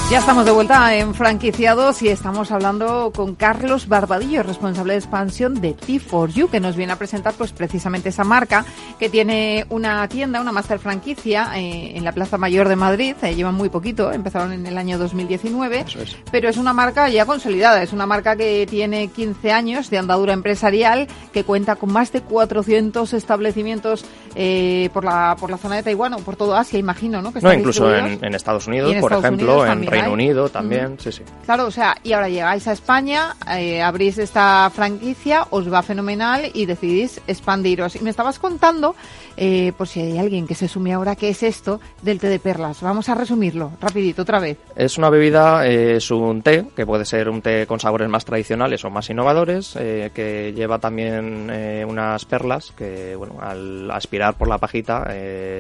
[0.09, 5.61] Ya estamos de vuelta en franquiciados y estamos hablando con Carlos Barbadillo, responsable de expansión
[5.61, 8.65] de T4U, que nos viene a presentar pues precisamente esa marca
[9.01, 13.17] que tiene una tienda, una master franquicia eh, en la Plaza Mayor de Madrid.
[13.21, 15.85] Eh, llevan muy poquito, empezaron en el año 2019,
[16.31, 20.35] pero es una marca ya consolidada, es una marca que tiene 15 años de andadura
[20.35, 24.05] empresarial, que cuenta con más de 400 establecimientos
[24.37, 27.33] eh, por la por la zona de Taiwán o por todo Asia, imagino, ¿no?
[27.33, 31.23] Que no, incluso en, Estados Unidos, por ejemplo, en Reino Unido también, sí, sí.
[31.45, 36.51] Claro, o sea, y ahora llegáis a España, eh, abrís esta franquicia, os va fenomenal
[36.53, 37.97] y decidís expandiros.
[37.97, 38.95] Y me estabas contando,
[39.37, 42.39] eh, por si hay alguien que se sume ahora, qué es esto del té de
[42.39, 42.81] perlas.
[42.83, 44.59] Vamos a resumirlo rapidito otra vez.
[44.75, 48.25] Es una bebida, eh, es un té, que puede ser un té con sabores más
[48.25, 51.51] tradicionales o más innovadores, eh, que lleva también
[51.87, 55.07] unas perlas que, bueno, al aspirar por la pajita,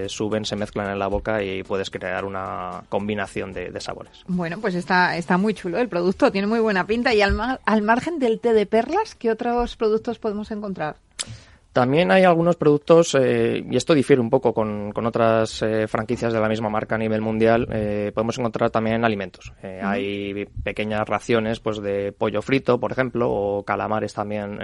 [0.08, 4.24] suben, se mezclan en la boca y puedes crear una combinación de, de sabores.
[4.28, 7.14] Bueno, pues está, está muy chulo el producto, tiene muy buena pinta.
[7.14, 10.96] Y al, al margen del té de perlas, ¿qué otros productos podemos encontrar?
[11.76, 16.32] También hay algunos productos, eh, y esto difiere un poco con, con otras eh, franquicias
[16.32, 19.52] de la misma marca a nivel mundial, eh, podemos encontrar también alimentos.
[19.82, 24.58] Hay pequeñas raciones pues de pollo frito, por ejemplo, o calamares también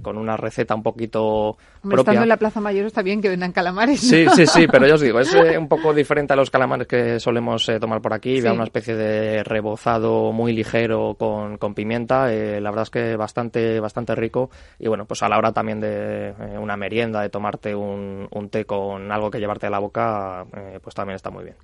[0.00, 3.52] con una receta un poquito Hombre, Estando en la Plaza Mayor está bien que vendan
[3.52, 4.00] calamares.
[4.00, 7.20] Sí, sí, sí, pero yo os digo, es un poco diferente a los calamares que
[7.20, 8.40] solemos tomar por aquí.
[8.40, 8.48] Sí.
[8.48, 12.28] una especie de rebozado muy ligero con, con pimienta.
[12.28, 14.48] la verdad es que bastante, bastante rico.
[14.78, 18.48] Y bueno, pues a la hora también de eh, una merienda, de tomarte un, un,
[18.48, 21.56] té con algo que llevarte a la boca, eh, pues también está muy bien.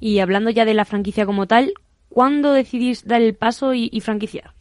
[0.00, 1.72] Y hablando ya de la franquicia como tal,
[2.08, 4.52] ¿cuándo decidís dar el paso y, y franquiciar?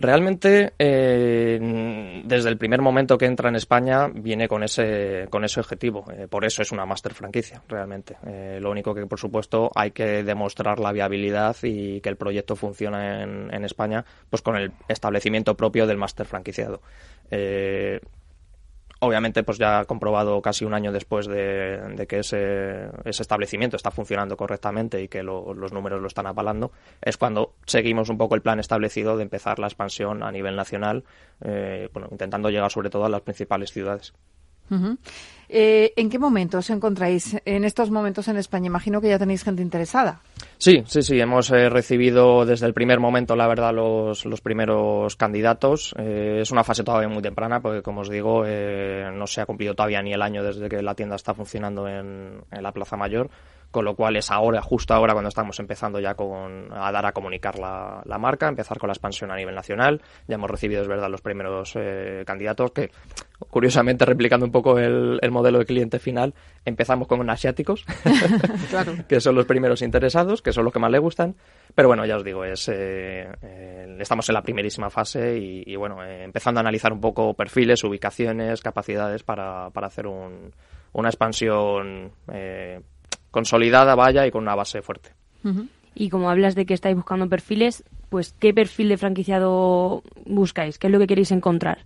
[0.00, 5.58] Realmente, eh, desde el primer momento que entra en España, viene con ese, con ese
[5.58, 6.04] objetivo.
[6.12, 8.16] Eh, por eso es una máster franquicia, realmente.
[8.24, 12.54] Eh, lo único que, por supuesto, hay que demostrar la viabilidad y que el proyecto
[12.54, 16.80] funciona en, en España, pues con el establecimiento propio del máster franquiciado.
[19.00, 24.36] Obviamente, pues ya comprobado casi un año después de, que ese, ese, establecimiento está funcionando
[24.36, 28.42] correctamente y que lo, los números lo están apalando, es cuando seguimos un poco el
[28.42, 31.04] plan establecido de empezar la expansión a nivel nacional,
[31.44, 34.14] eh, bueno, intentando llegar sobre todo a las principales ciudades.
[35.50, 38.66] Eh, ¿En qué momento os encontráis en estos momentos en España?
[38.66, 40.20] Imagino que ya tenéis gente interesada.
[40.58, 41.18] Sí, sí, sí.
[41.18, 45.94] Hemos eh, recibido desde el primer momento, la verdad, los, los primeros candidatos.
[45.98, 49.46] Eh, es una fase todavía muy temprana porque, como os digo, eh, no se ha
[49.46, 53.30] cumplido todavía ni el año desde que la tienda está funcionando en la Plaza Mayor
[53.70, 57.12] con lo cual es ahora, justo ahora, cuando estamos empezando ya con, a dar a
[57.12, 60.00] comunicar la, la, marca, empezar con la expansión a nivel nacional.
[60.26, 62.90] Ya hemos recibido, es verdad, los primeros eh, candidatos que,
[63.50, 67.84] curiosamente, replicando un poco el, el, modelo de cliente final, empezamos con asiáticos,
[68.70, 68.94] claro.
[69.06, 71.36] que son los primeros interesados, que son los que más le gustan.
[71.74, 75.76] Pero bueno, ya os digo, es, eh, eh, estamos en la primerísima fase y, y
[75.76, 80.52] bueno, eh, empezando a analizar un poco perfiles, ubicaciones, capacidades para, para hacer un,
[80.92, 82.80] una expansión eh,
[83.30, 85.10] consolidada, vaya, y con una base fuerte.
[85.44, 85.68] Uh -huh.
[85.94, 90.78] Y como hablas de que estáis buscando perfiles, pues ¿qué perfil de franquiciado buscáis?
[90.78, 91.78] ¿Qué es lo que queréis encontrar?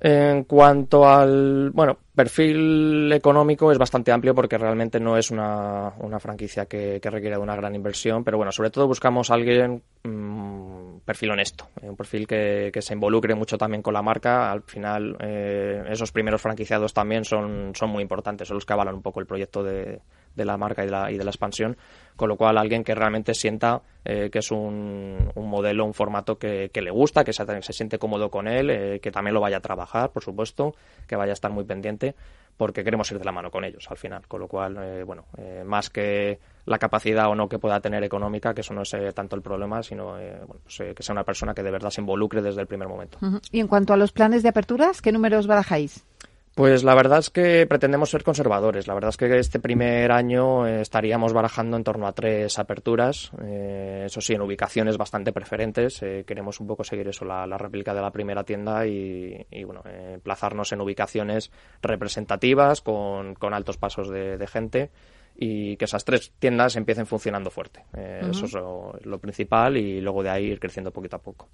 [0.00, 6.20] En cuanto al, bueno, perfil económico es bastante amplio porque realmente no es una, una
[6.20, 9.82] franquicia que, que, requiere de una gran inversión, pero bueno, sobre todo buscamos a alguien
[10.02, 14.52] mmm, perfil honesto, eh, un perfil que, que, se involucre mucho también con la marca.
[14.52, 18.96] Al final, eh, esos primeros franquiciados también son, son muy importantes, son los que avalan
[18.96, 20.00] un poco el proyecto de,
[20.34, 21.76] de la marca y de la, y de la expansión,
[22.16, 26.38] con lo cual alguien que realmente sienta eh, que es un, un, modelo, un formato
[26.38, 29.56] que, le gusta, que se, se, siente cómodo con él, eh, que también lo vaya
[29.56, 30.74] a trabajar, por supuesto,
[31.06, 32.14] que vaya a estar muy pendiente,
[32.56, 35.24] porque queremos ir de la mano con ellos al final, con lo cual, eh, bueno,
[35.64, 39.34] más que la capacidad o no que pueda tener económica, que eso no es tanto
[39.36, 42.60] el problema, sino bueno, pues, que sea una persona que de verdad se involucre desde
[42.60, 43.18] el primer momento.
[43.50, 46.04] Y en cuanto a los planes de aperturas, ¿qué números barajáis?
[46.54, 48.86] Pues la verdad es que pretendemos ser conservadores.
[48.86, 53.32] La verdad es que este primer año eh, estaríamos barajando en torno a tres aperturas.
[53.42, 56.00] Eh, eso sí, en ubicaciones bastante preferentes.
[56.04, 59.64] Eh, queremos un poco seguir eso, la, la, réplica de la primera tienda y, y
[59.64, 61.50] bueno, emplazarnos en ubicaciones
[61.82, 64.90] representativas con, con altos pasos de, de, gente
[65.36, 67.84] y que esas tres tiendas empiecen funcionando fuerte.
[67.94, 68.30] Uh -huh.
[68.30, 71.48] Eso es lo, lo principal y luego de ahí ir creciendo poquito a poco.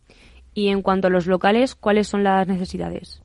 [0.53, 3.23] Y en cuanto a los locales, ¿cuáles son las necesidades?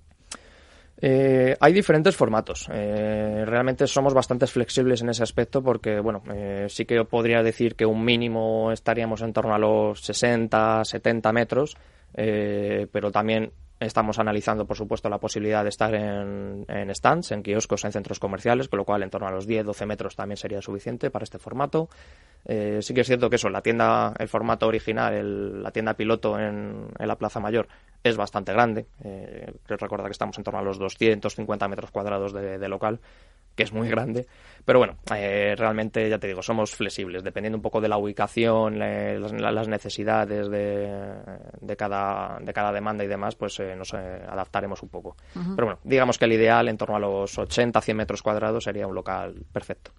[1.01, 2.67] Eh, hay diferentes formatos.
[2.71, 7.75] Eh, realmente somos bastante flexibles en ese aspecto porque, bueno, eh, sí que podría decir
[7.75, 11.77] que un mínimo estaríamos en torno a los 60, 70 metros,
[12.13, 17.83] eh, pero también Estamos analizando, por supuesto, la posibilidad de estar en, stands, en kioscos,
[17.83, 21.11] en centros comerciales, con lo cual en torno a los 10-12 metros también sería suficiente
[21.11, 21.89] para este formato.
[22.45, 26.39] Eh, sí que es cierto que eso, la tienda, el formato original, la tienda piloto
[26.39, 27.67] en, la Plaza Mayor
[28.01, 28.85] es bastante grande.
[29.03, 33.01] Eh, recordar que estamos en torno a los 250 metros cuadrados de local
[33.55, 34.27] que es muy grande.
[34.65, 38.79] Pero bueno, eh, realmente ya te digo, somos flexibles, dependiendo un poco de la ubicación,
[38.79, 41.13] las, necesidades de,
[41.61, 45.15] de, cada, de cada demanda y demás, pues eh, nos eh, adaptaremos un poco.
[45.33, 48.95] Pero bueno, digamos que el ideal en torno a los 80-100 metros cuadrados sería un
[48.95, 49.91] local perfecto.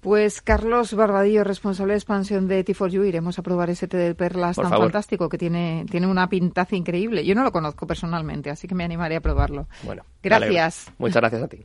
[0.00, 4.56] Pues Carlos Barbadillo, responsable de expansión de T4U, iremos a probar ese té de perlas
[4.56, 7.24] tan fantástico que tiene, tiene una pintaza increíble.
[7.24, 9.68] Yo no lo conozco personalmente, así que me animaré a probarlo.
[9.84, 10.92] Bueno, gracias.
[10.98, 11.64] Muchas gracias a ti.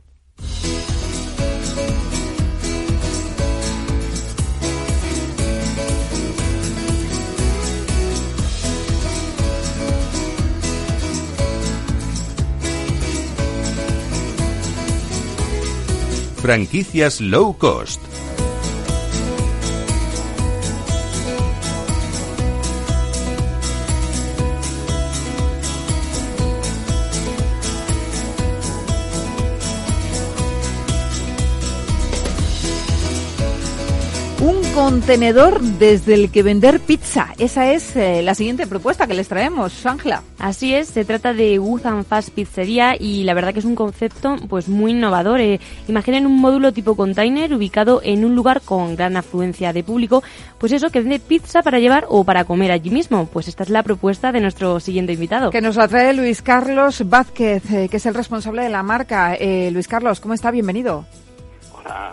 [16.40, 18.07] Franquicias low cost.
[34.78, 37.34] Contenedor desde el que vender pizza.
[37.36, 40.22] Esa es eh, la siguiente propuesta que les traemos, Ángela.
[40.38, 44.36] Así es, se trata de Wuzan Fast Pizzería y la verdad que es un concepto
[44.48, 45.40] pues muy innovador.
[45.40, 45.58] Eh.
[45.88, 50.22] Imaginen un módulo tipo container ubicado en un lugar con gran afluencia de público,
[50.58, 53.26] pues eso, que vende pizza para llevar o para comer allí mismo.
[53.26, 55.50] Pues esta es la propuesta de nuestro siguiente invitado.
[55.50, 59.36] Que nos la trae Luis Carlos Vázquez, eh, que es el responsable de la marca.
[59.72, 60.52] Luis Carlos, ¿cómo está?
[60.52, 61.04] Bienvenido.
[61.88, 62.12] Hola,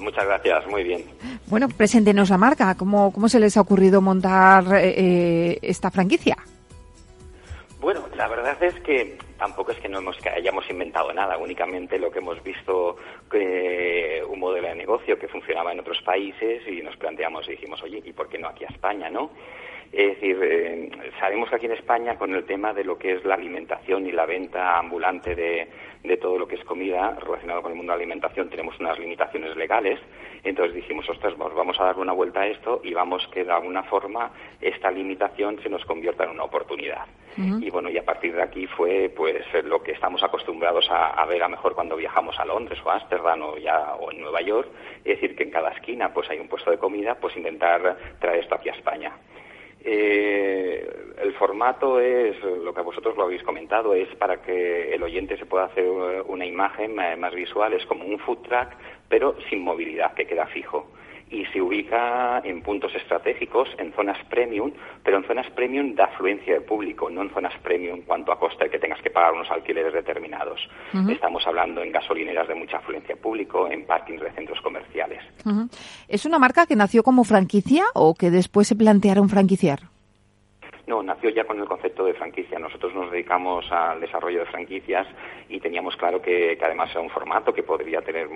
[0.00, 1.04] muchas gracias, muy bien.
[1.46, 2.74] Bueno, preséntenos la marca.
[2.74, 6.36] ¿Cómo, cómo se les ha ocurrido montar eh, eh, esta franquicia?
[7.80, 11.98] Bueno, la verdad es que tampoco es que no hemos, que hayamos inventado nada, únicamente
[11.98, 12.96] lo que hemos visto
[13.30, 17.82] que un modelo de negocio que funcionaba en otros países y nos planteamos y dijimos,
[17.82, 19.30] oye, ¿y por qué no aquí a España, no?
[19.92, 23.24] Es decir, eh, sabemos que aquí en España con el tema de lo que es
[23.24, 25.68] la alimentación y la venta ambulante de,
[26.02, 28.98] de todo lo que es comida relacionado con el mundo de la alimentación tenemos unas
[28.98, 30.00] limitaciones legales.
[30.42, 33.82] Entonces dijimos, ostras, vamos a darle una vuelta a esto y vamos que de alguna
[33.82, 37.06] forma esta limitación se nos convierta en una oportunidad.
[37.36, 41.42] Y bueno, y a partir de aquí fue pues lo que estamos acostumbrados a, ver
[41.42, 44.68] a mejor cuando viajamos a Londres o a Ámsterdam o ya o en Nueva York,
[44.98, 48.40] es decir, que en cada esquina pues hay un puesto de comida, pues intentar traer
[48.40, 49.12] esto aquí a España.
[49.82, 50.88] Eh,
[51.22, 55.46] el formato es, lo que vosotros lo habéis comentado, es para que el oyente se
[55.46, 55.84] pueda hacer
[56.26, 58.76] una imagen más visual, es como un food track,
[59.08, 60.86] pero sin movilidad, que queda fijo
[61.30, 64.72] y se ubica en puntos estratégicos, en zonas premium,
[65.04, 68.38] pero en zonas premium de afluencia de público, no en zonas premium en cuanto a
[68.38, 70.60] coste que tengas que pagar unos alquileres determinados.
[71.08, 75.22] Estamos hablando en gasolineras de mucha afluencia de público, en parkings de centros comerciales.
[76.08, 79.89] ¿Es una marca que nació como franquicia o que después se plantearon franquiciar?
[80.90, 82.58] No, nació ya con el concepto de franquicia.
[82.58, 85.06] Nosotros nos dedicamos al desarrollo de franquicias
[85.48, 88.28] y teníamos claro que, además era un formato que podría tener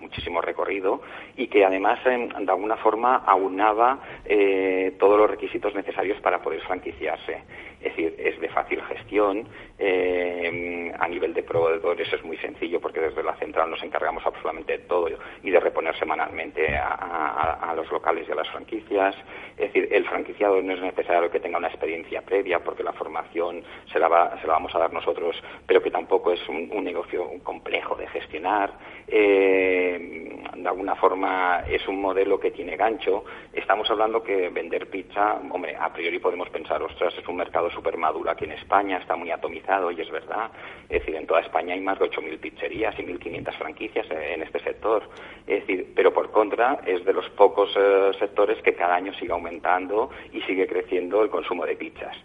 [0.00, 1.02] muchísimo recorrido
[1.36, 7.42] y que además de alguna forma aunaba eh, todos los requisitos necesarios para poder franquiciarse.
[7.80, 13.00] Es decir, es de fácil gestión, eh, a nivel de proveedores es muy sencillo porque
[13.00, 15.08] desde la central nos encargamos absolutamente de todo
[15.42, 19.14] y de reponer semanalmente a, los locales y a las franquicias.
[19.58, 23.62] Es decir, el franquiciado no es necesario que tenga una experiencia previa porque la formación
[23.92, 25.36] se la, se la vamos a dar nosotros,
[25.66, 28.72] pero que tampoco es un, negocio complejo de gestionar.
[29.08, 33.24] Eh, de alguna forma es un modelo que tiene gancho.
[33.52, 37.96] Estamos hablando que vender pizza, hombre, a priori podemos pensar, ostras, es un mercado súper
[37.96, 39.65] maduro aquí en España, está muy atomizado
[39.96, 40.50] y es verdad.
[40.88, 44.60] Es decir, en toda España hay más de 8.000 pizzerías y 1.500 franquicias en este
[44.60, 45.02] sector.
[45.46, 49.32] Es decir, pero por contra es de los pocos eh, sectores que cada año sigue
[49.32, 52.16] aumentando y sigue creciendo el consumo de pizzas.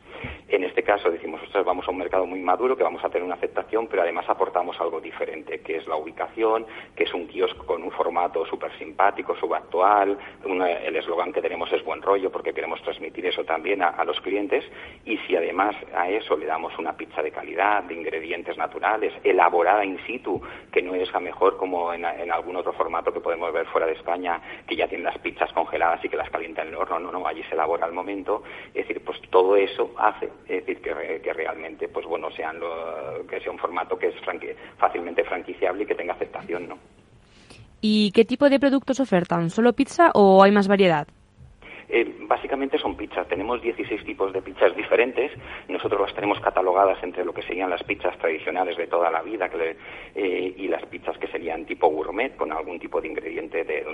[0.92, 3.88] Caso decimos, ostras, vamos a un mercado muy maduro, que vamos a tener una aceptación,
[3.88, 6.66] pero además aportamos algo diferente, que es la ubicación,
[6.98, 10.18] que es un kiosco con un formato súper simpático, subactual.
[10.44, 14.66] el eslogan que tenemos es buen rollo, porque queremos transmitir eso también a, los clientes.
[15.06, 19.86] Y si además a eso le damos una pizza de calidad, de ingredientes naturales, elaborada
[19.86, 20.42] in situ,
[20.74, 23.94] que no es a mejor como en, algún otro formato que podemos ver fuera de
[23.94, 27.14] España, que ya tienen las pizzas congeladas y que las calienta en el horno, no,
[27.14, 28.44] no, allí se elabora al momento.
[28.74, 33.40] Es decir, pues todo eso hace es decir, que, realmente, pues bueno, sean lo, que
[33.40, 34.16] sea un formato que es
[34.78, 36.78] fácilmente franquiciable y que tenga aceptación, ¿no?
[37.80, 39.50] ¿Y qué tipo de productos ofertan?
[39.50, 41.08] ¿Solo pizza o hay más variedad?
[41.94, 43.28] Eh, básicamente son pizzas.
[43.28, 45.30] Tenemos 16 tipos de pizzas diferentes.
[45.68, 49.50] Nosotros las tenemos catalogadas entre lo que serían las pizzas tradicionales de toda la vida
[50.16, 53.86] eh, y las pizzas que serían tipo gourmet, con algún tipo de ingrediente de,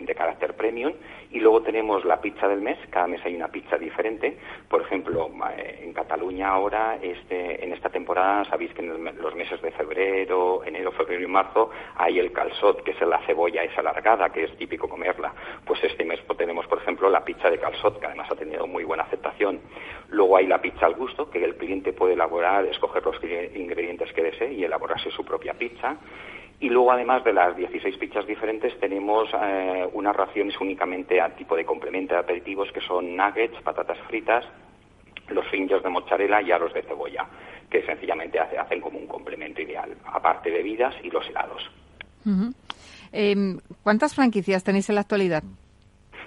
[0.00, 0.92] de, carácter premium.
[1.32, 2.78] Y luego tenemos la pizza del mes.
[2.88, 4.38] Cada mes hay una pizza diferente.
[4.68, 5.28] Por ejemplo,
[5.58, 10.62] eh, en Cataluña ahora, este, en esta temporada, sabéis que en los meses de febrero,
[10.64, 14.56] enero, febrero y marzo, hay el calzot, que es la cebolla esa alargada, que es
[14.56, 15.34] típico comerla.
[15.64, 18.84] Pues este mes tenemos, por ejemplo, la pizza de calzot, que además ha tenido muy
[18.84, 19.60] buena aceptación.
[20.08, 23.16] Luego hay la pizza al gusto, que el cliente puede elaborar, escoger los
[23.54, 25.96] ingredientes que desee y elaborarse su propia pizza.
[26.58, 31.54] Y luego, además de las 16 pizzas diferentes, tenemos eh, unas raciones únicamente a tipo
[31.54, 34.44] de complemento de aperitivos, que son nuggets, patatas fritas,
[35.28, 37.26] los fingers de mozzarella y aros de cebolla,
[37.68, 41.70] que sencillamente hacen como un complemento ideal, aparte de bebidas y los helados.
[43.12, 45.42] Em, ¿Cuántas franquicias tenéis en la actualidad?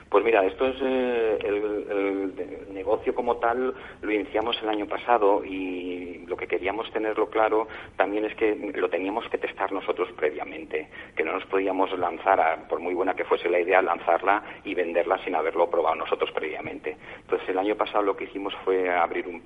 [0.10, 6.26] Pues mira, esto es eh, el, negocio como tal lo iniciamos el año pasado y
[6.28, 11.24] lo que queríamos tenerlo claro también es que lo teníamos que testar nosotros previamente, que
[11.24, 15.36] no nos podíamos lanzar, por muy buena que fuese la idea, lanzarla y venderla sin
[15.36, 16.98] haberlo probado nosotros previamente.
[17.22, 19.44] Entonces el año pasado lo que hicimos fue abrir un,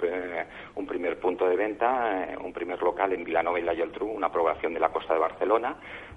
[0.76, 4.74] un primer punto de venta, eh, un primer local en Vilanova y la una aprobación
[4.74, 5.76] de la costa de Barcelona.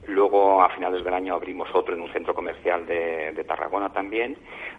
[0.09, 4.36] Luego a finales del año abrimos otro en un centro comercial de Tarragona también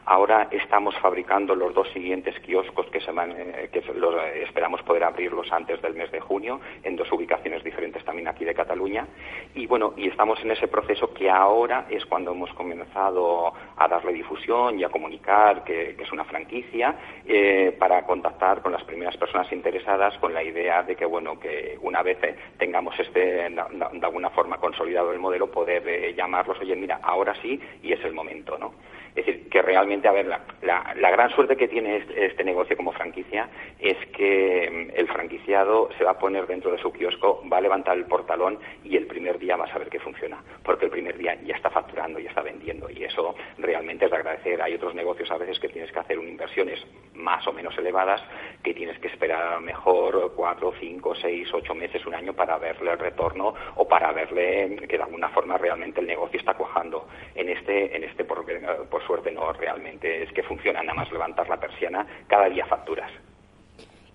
[0.10, 5.04] Ahora estamos fabricando los dos siguientes kioscos que, se eh, que los, eh, esperamos poder
[5.04, 9.06] abrirlos antes del mes de junio en dos ubicaciones diferentes también aquí de Cataluña.
[9.54, 14.14] Y bueno, y estamos en ese proceso que ahora es cuando hemos comenzado a darle
[14.14, 19.52] difusión y a comunicar que, es una franquicia eh, para contactar con las primeras personas
[19.52, 22.18] interesadas con la idea de que bueno que una vez
[22.58, 27.92] tengamos este de, alguna forma consolidado el modelo poder llamarlos oye mira ahora sí y
[27.92, 28.74] es el momento no
[29.18, 32.92] es decir, que realmente, a ver, la, gran suerte que tiene este, este, negocio como
[32.92, 33.50] franquicia
[33.80, 37.62] es que mm, el franquiciado se va a poner dentro de su kiosco, va a
[37.62, 41.18] levantar el portalón y el primer día va a saber que funciona, porque el primer
[41.18, 44.62] día ya está facturando, ya está vendiendo y eso realmente es de agradecer.
[44.62, 46.80] Hay otros negocios a veces que tienes que hacer inversiones
[47.16, 48.22] más o menos elevadas,
[48.62, 53.00] que tienes que esperar mejor cuatro, cinco, seis, ocho meses, un año para verle el
[53.00, 57.08] retorno o para verle que de alguna forma realmente el negocio está cuajando.
[57.34, 58.46] En este, en este por,
[58.90, 63.10] por suerte no, realmente es que funciona nada más levantar la persiana, cada día facturas.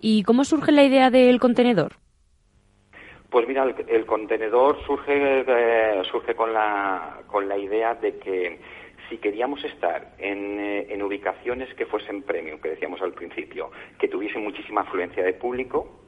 [0.01, 1.93] ¿Y cómo surge la idea del contenedor?
[3.31, 8.61] Pues mira, el, contenedor surge, eh, surge con, la, con la idea de que
[9.09, 14.09] si queríamos estar en, eh, en, ubicaciones que fuesen premium, que decíamos al principio, que
[14.09, 16.03] tuviesen muchísima afluencia de público,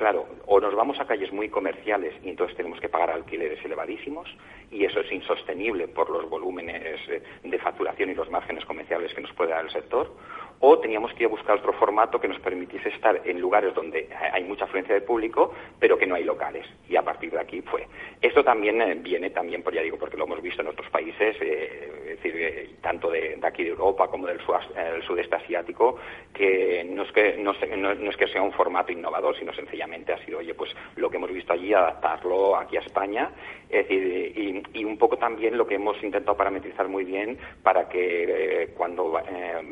[0.00, 4.34] Claro, o nos vamos a calles muy comerciales y entonces tenemos que pagar alquileres elevadísimos
[4.70, 9.20] y eso es insostenible por los volúmenes eh, de facturación y los márgenes comerciales que
[9.20, 10.10] nos puede dar el sector,
[10.60, 14.08] o teníamos que ir a buscar otro formato que nos permitiese estar en lugares donde
[14.32, 16.66] hay mucha afluencia de público, pero que no hay locales.
[16.88, 17.86] Y a partir de aquí fue.
[18.20, 21.36] Esto también eh, viene también, por ya digo, porque lo hemos visto en otros países,
[21.40, 24.38] eh, es decir, eh, tanto de, aquí de Europa como del,
[25.06, 25.96] sudeste asiático,
[26.34, 30.38] que no es que no, es que sea un formato innovador, sino sencillamente ha sido,
[30.40, 33.30] oye, pues lo que hemos visto allí, adaptarlo aquí a España,
[33.70, 38.70] es decir, y, un poco también lo que hemos intentado parametrizar muy bien para que
[38.76, 39.20] cuando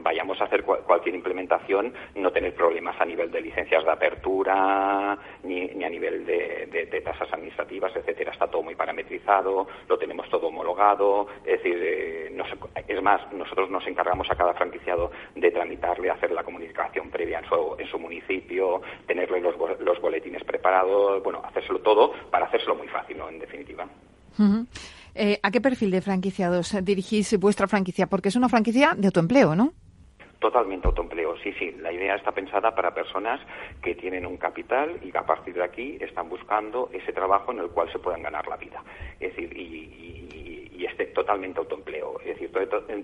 [0.02, 5.84] vayamos a hacer cualquier implementación no tener problemas a nivel de licencias de apertura ni,
[5.84, 8.32] a nivel de, tasas administrativas, etcétera.
[8.32, 12.36] Está todo muy parametrizado, lo tenemos todo homologado, es decir, eh,
[12.86, 17.48] es más, nosotros nos encargamos a cada franquiciado de tramitarle, hacer la comunicación previa en
[17.48, 22.88] su, en su municipio, tenerle los, los boletines preparados, bueno, hacérselo todo para hacérselo muy
[22.88, 23.28] fácil, ¿no?
[23.28, 23.86] En definitiva.
[25.14, 28.06] Eh, ¿A qué perfil de franquiciados dirigís vuestra franquicia?
[28.06, 29.72] Porque es una franquicia de autoempleo, ¿no?
[30.38, 31.72] Totalmente autoempleo, sí, sí.
[31.80, 33.40] La idea está pensada para personas
[33.82, 37.58] que tienen un capital y que a partir de aquí están buscando ese trabajo en
[37.58, 38.80] el cual se puedan ganar la vida.
[39.18, 40.47] Es decir, y, y,
[40.86, 42.20] esté totalmente autoempleo.
[42.20, 42.50] Es decir,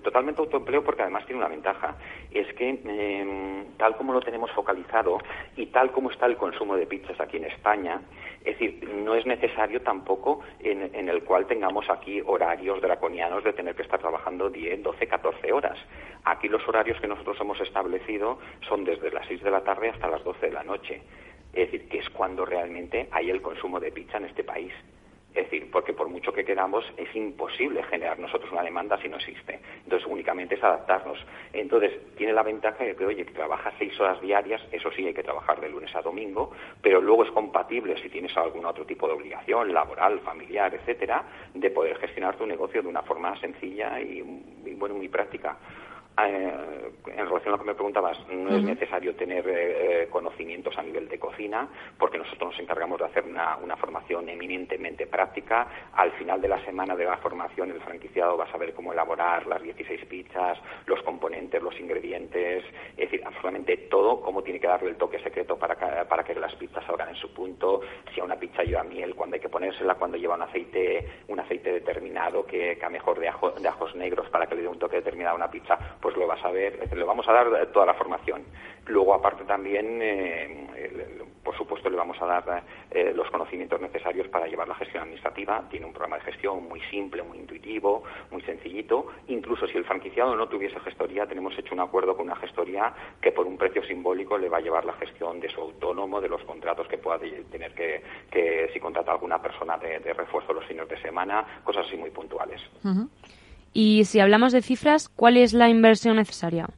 [0.01, 1.95] totalmente autoempleo porque además tiene una ventaja.
[2.31, 5.19] Es que em, tal como lo tenemos focalizado
[5.55, 8.01] y tal como está el consumo de pizzas aquí en España,
[8.43, 13.53] es decir, no es necesario tampoco en, en el cual tengamos aquí horarios draconianos de
[13.53, 15.77] tener que estar trabajando 10, 12, 14 horas.
[16.23, 20.07] Aquí los horarios que nosotros hemos establecido son desde las 6 de la tarde hasta
[20.07, 21.01] las 12 de la noche.
[21.53, 24.73] Es decir, que es cuando realmente hay el consumo de pizza en este país.
[25.35, 29.17] Es decir, porque por mucho que queramos, es imposible generar nosotros una demanda si no
[29.17, 29.59] existe.
[29.83, 31.19] Entonces, únicamente es adaptarnos.
[31.51, 35.13] Entonces, tiene la ventaja de que, oye, que trabajas seis horas diarias, eso sí hay
[35.13, 39.07] que trabajar de lunes a domingo, pero luego es compatible si tienes algún otro tipo
[39.07, 41.23] de obligación, laboral, familiar, etcétera,
[41.53, 44.23] de poder gestionar tu negocio de una forma sencilla y,
[44.65, 45.57] y bueno, muy práctica.
[46.17, 50.77] Eh, en relación a lo que me preguntabas, no es necesario tener eh, eh, conocimientos
[50.77, 55.67] a nivel de cocina, porque nosotros nos encargamos de hacer una, una, formación eminentemente práctica.
[55.93, 59.45] Al final de la semana de la formación, el franquiciado va a saber cómo elaborar
[59.45, 64.91] las 16 pizzas, los componentes, los ingredientes, es decir, absolutamente todo, cómo tiene que darle
[64.91, 67.81] el toque secreto para que, para que las pizzas salgan en su punto,
[68.13, 71.39] si a una pizza lleva miel, cuando hay que ponérsela, cuando lleva un aceite, un
[71.39, 74.79] aceite determinado que, que a mejor de, de ajos negros para que le dé un
[74.79, 77.87] toque determinado a una pizza, pues lo vas a ver, le vamos a dar toda
[77.87, 78.43] la formación.
[78.85, 80.67] Luego, aparte también, eh,
[81.43, 85.63] por supuesto, le vamos a dar eh, los conocimientos necesarios para llevar la gestión administrativa.
[85.67, 89.07] Tiene un programa de gestión muy simple, muy intuitivo, muy sencillito.
[89.29, 93.31] Incluso si el franquiciado no tuviese gestoría, tenemos hecho un acuerdo con una gestoría que
[93.31, 96.43] por un precio simbólico le va a llevar la gestión de su autónomo, de los
[96.43, 97.17] contratos que pueda
[97.49, 101.97] tener que, que si contrata alguna persona de, refuerzo los fines de semana, cosas así
[101.97, 102.61] muy puntuales.
[103.77, 106.69] Y si hablamos de cifras, ¿cuál es la inversión necesaria?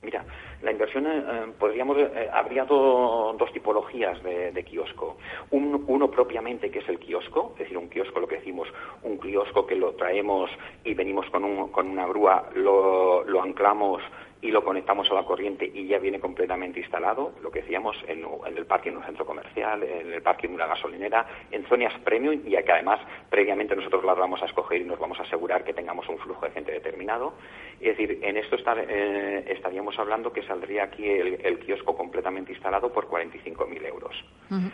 [0.00, 0.24] Mira,
[0.62, 5.18] la inversión, eh, podríamos, eh, habría dos tipologías de, kiosco.
[5.50, 8.68] uno propiamente que es el kiosco, es decir, un kiosco, lo que decimos,
[9.02, 10.48] un kiosco que lo traemos
[10.84, 14.00] y venimos con, un, con una grúa, lo, lo anclamos
[14.44, 18.26] y lo conectamos a la corriente y ya viene completamente instalado, lo que decíamos, en,
[18.54, 22.42] el parque de un centro comercial, en el parque de una gasolinera, en zonas premium
[22.44, 25.72] y que además previamente nosotros las vamos a escoger y nos vamos a asegurar que
[25.72, 27.32] tengamos un flujo de gente determinado.
[27.80, 33.08] Es decir, en esto eh, estaríamos hablando que saldría aquí el, kiosco completamente instalado por
[33.08, 34.24] 45.000 euros.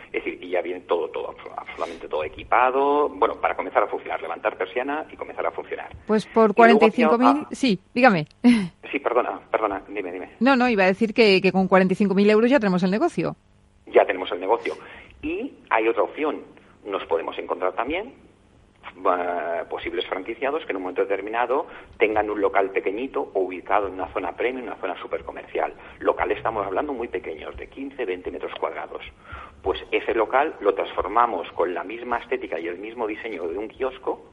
[0.07, 4.21] Es decir, y ya viene todo, todo, absolutamente todo equipado, bueno, para comenzar a funcionar,
[4.21, 5.89] levantar persiana y comenzar a funcionar.
[6.05, 8.27] Pues por 45.000, sí, dígame.
[8.91, 10.29] Sí, perdona, perdona, dime, dime.
[10.39, 13.35] No, no, iba a decir que, que con 45.000 euros ya tenemos el negocio.
[13.87, 14.73] Ya tenemos el negocio.
[15.21, 16.41] Y hay otra opción.
[16.85, 18.13] Nos podemos encontrar también
[18.97, 21.65] eh, posibles franquiciados que en un momento determinado
[21.97, 25.73] tengan un local pequeñito o ubicado en una zona premium, una zona super comercial.
[25.99, 29.01] Locales estamos hablando muy pequeños, de 15, 20 metros cuadrados.
[29.61, 33.69] Pues ese local lo transformamos con la misma estética y el mismo diseño de un
[33.69, 34.25] kiosco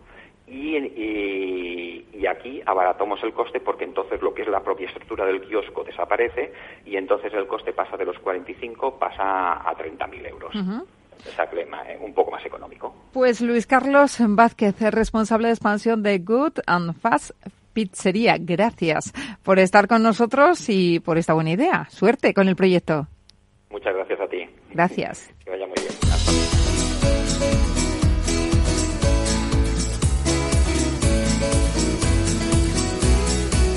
[0.51, 5.41] y, y, aquí abaratamos el coste porque entonces lo que es la propia estructura del
[5.41, 6.53] kiosco desaparece
[6.85, 10.55] y entonces el coste pasa de los 45 pasa a 30.000 euros.
[11.27, 12.95] Eh, un poco más económico.
[13.13, 17.33] Pues Luis Carlos Vázquez, responsable de expansión de Good and Fast
[17.73, 18.37] Pizzería.
[18.39, 21.87] Gracias por estar con nosotros y por esta buena idea.
[21.91, 23.07] Suerte con el proyecto.
[23.71, 24.49] Muchas gracias a ti.
[24.71, 25.35] Gracias.
[25.45, 26.68] Que vaya muy bien.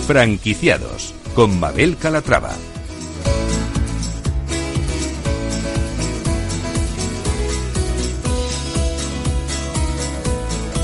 [0.07, 2.51] Franquiciados con Mabel Calatrava.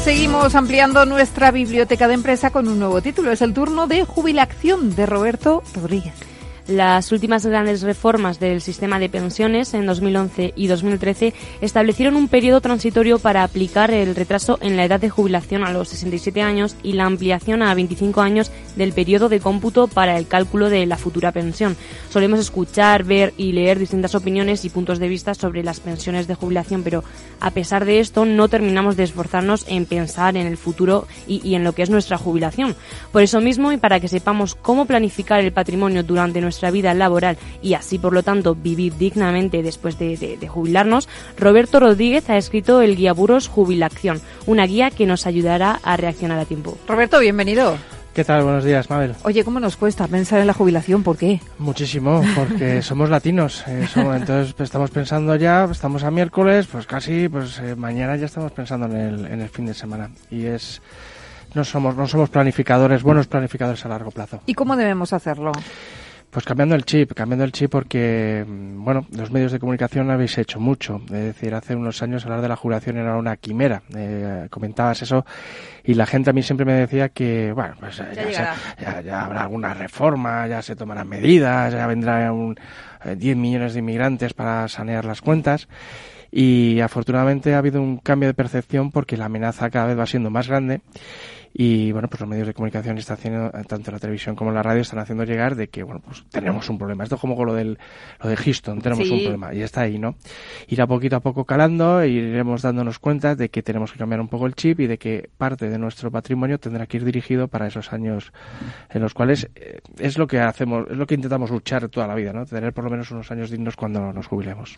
[0.03, 3.31] Seguimos ampliando nuestra biblioteca de empresa con un nuevo título.
[3.31, 6.26] Es el turno de jubilación de Roberto Rodríguez.
[6.67, 12.59] Las últimas grandes reformas del sistema de pensiones en 2011 y 2013 establecieron un periodo
[12.59, 16.91] transitorio para aplicar el retraso en la edad de jubilación a los 67 años y
[16.91, 21.31] la ampliación a 25 años del periodo de cómputo para el cálculo de la futura
[21.31, 21.77] pensión.
[22.09, 26.35] Solemos escuchar, ver y leer distintas opiniones y puntos de vista sobre las pensiones de
[26.35, 27.01] jubilación, pero
[27.39, 31.55] a pesar de esto no terminamos de esforzarnos en pensar en el futuro y, y
[31.55, 32.75] en lo que es nuestra jubilación.
[33.13, 36.95] Por eso mismo y para que sepamos cómo planificar el patrimonio durante nuestra nuestra vida
[36.95, 42.81] laboral y así, por lo tanto, vivir dignamente después de, jubilarnos, Roberto Rodríguez ha escrito
[42.81, 46.75] el guía Buros Jubilación, una guía que nos ayudará a reaccionar a tiempo.
[46.87, 47.77] Roberto, bienvenido.
[48.15, 48.41] ¿Qué tal?
[48.41, 49.13] Buenos días, Mabel.
[49.21, 51.03] Oye, ¿cómo nos cuesta pensar en la jubilación?
[51.03, 51.39] ¿Por qué?
[51.59, 53.63] Muchísimo, porque somos latinos.
[53.67, 58.51] entonces pues, estamos pensando ya, estamos a miércoles, pues casi, pues eh, mañana ya estamos
[58.51, 60.09] pensando en el, en el fin de semana.
[60.31, 60.81] Y es
[61.53, 64.41] no somos no somos planificadores, buenos planificadores a largo plazo.
[64.47, 65.51] ¿Y cómo debemos hacerlo?
[66.29, 70.37] Pues cambiando el chip, cambiando el chip porque, mm, bueno, los medios de comunicación habéis
[70.37, 71.01] hecho mucho.
[71.05, 73.81] Es decir, hace unos años hablar de la jubilación era una quimera.
[73.95, 75.25] Eh, comentabas eso
[75.85, 80.47] y la gente a mí siempre me decía que, bueno, pues ya, habrá alguna reforma,
[80.47, 82.55] ya se tomarán medidas, ya vendrán un,
[83.05, 85.69] 10 eh, millones de inmigrantes para sanear las cuentas.
[86.29, 90.29] Y afortunadamente ha habido un cambio de percepción porque la amenaza cada vez va siendo
[90.29, 90.81] más grande
[91.53, 94.81] y bueno, pues los medios de comunicación están haciendo, tanto la televisión como la radio,
[94.81, 97.03] están haciendo llegar de que, bueno, pues tenemos un problema.
[97.03, 97.79] Esto es como con lo del,
[98.21, 99.53] lo de Houston, tenemos un problema.
[99.53, 100.15] Y está ahí, ¿no?
[100.67, 104.27] Irá poquito a poco calando e iremos dándonos cuenta de que tenemos que cambiar un
[104.27, 107.67] poco el chip y de que parte de nuestro patrimonio tendrá que ir dirigido para
[107.67, 108.31] esos años
[108.89, 112.13] en los cuales eh, es lo que hacemos, es lo que intentamos luchar toda la
[112.13, 112.45] vida, ¿no?
[112.45, 114.77] Tener por lo menos unos años dignos cuando nos jubilemos.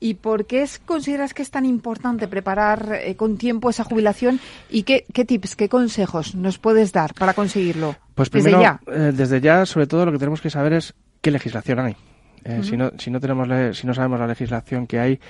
[0.00, 4.40] ¿Y por qué consideras que es tan importante preparar eh, con tiempo esa jubilación
[4.70, 7.96] y qué, qué tips, qué consejos consejos nos puedes dar para conseguirlo?
[8.14, 8.80] Pues desde primero, ya.
[8.92, 11.96] eh, desde ya, sobre todo, lo que tenemos que saber es qué legislación hay.
[12.44, 15.20] Eh, si, no, si, no tenemos le- si no sabemos la legislación que hay,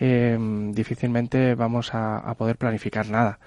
[0.00, 0.38] eh,
[0.72, 3.38] difícilmente vamos a, a poder planificar nada.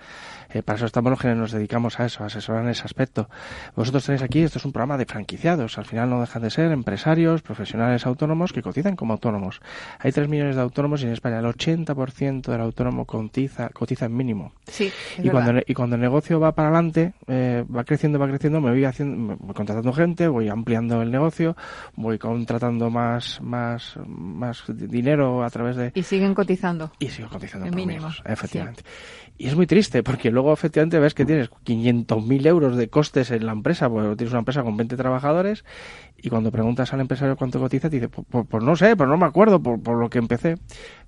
[0.53, 3.29] Eh, para eso estamos los que nos dedicamos a eso, a asesorar en ese aspecto.
[3.75, 5.77] Vosotros tenéis aquí, esto es un programa de franquiciados.
[5.77, 9.61] Al final no dejan de ser empresarios, profesionales autónomos que cotizan como autónomos.
[9.99, 14.15] Hay 3 millones de autónomos y en España el 80% del autónomo cotiza, cotiza en
[14.15, 14.53] mínimo.
[14.67, 18.27] Sí, es Y cuando, y cuando el negocio va para adelante, eh, va creciendo, va
[18.27, 21.55] creciendo, me voy haciendo, me voy contratando gente, voy ampliando el negocio,
[21.95, 26.91] voy contratando más, más, más dinero a través de Y siguen cotizando.
[26.99, 28.83] y sigo cotizando por mínimo, efectivamente.
[29.39, 33.45] Y es muy triste porque luego efectivamente ves que tienes 500.000 euros de costes en
[33.45, 35.65] la empresa, porque tienes una empresa con 20 trabajadores
[36.17, 39.09] y cuando preguntas al empresario cuánto cotiza, te dice, pues, pues- pues no sé, pues
[39.09, 40.55] no me acuerdo por, por lo que empecé,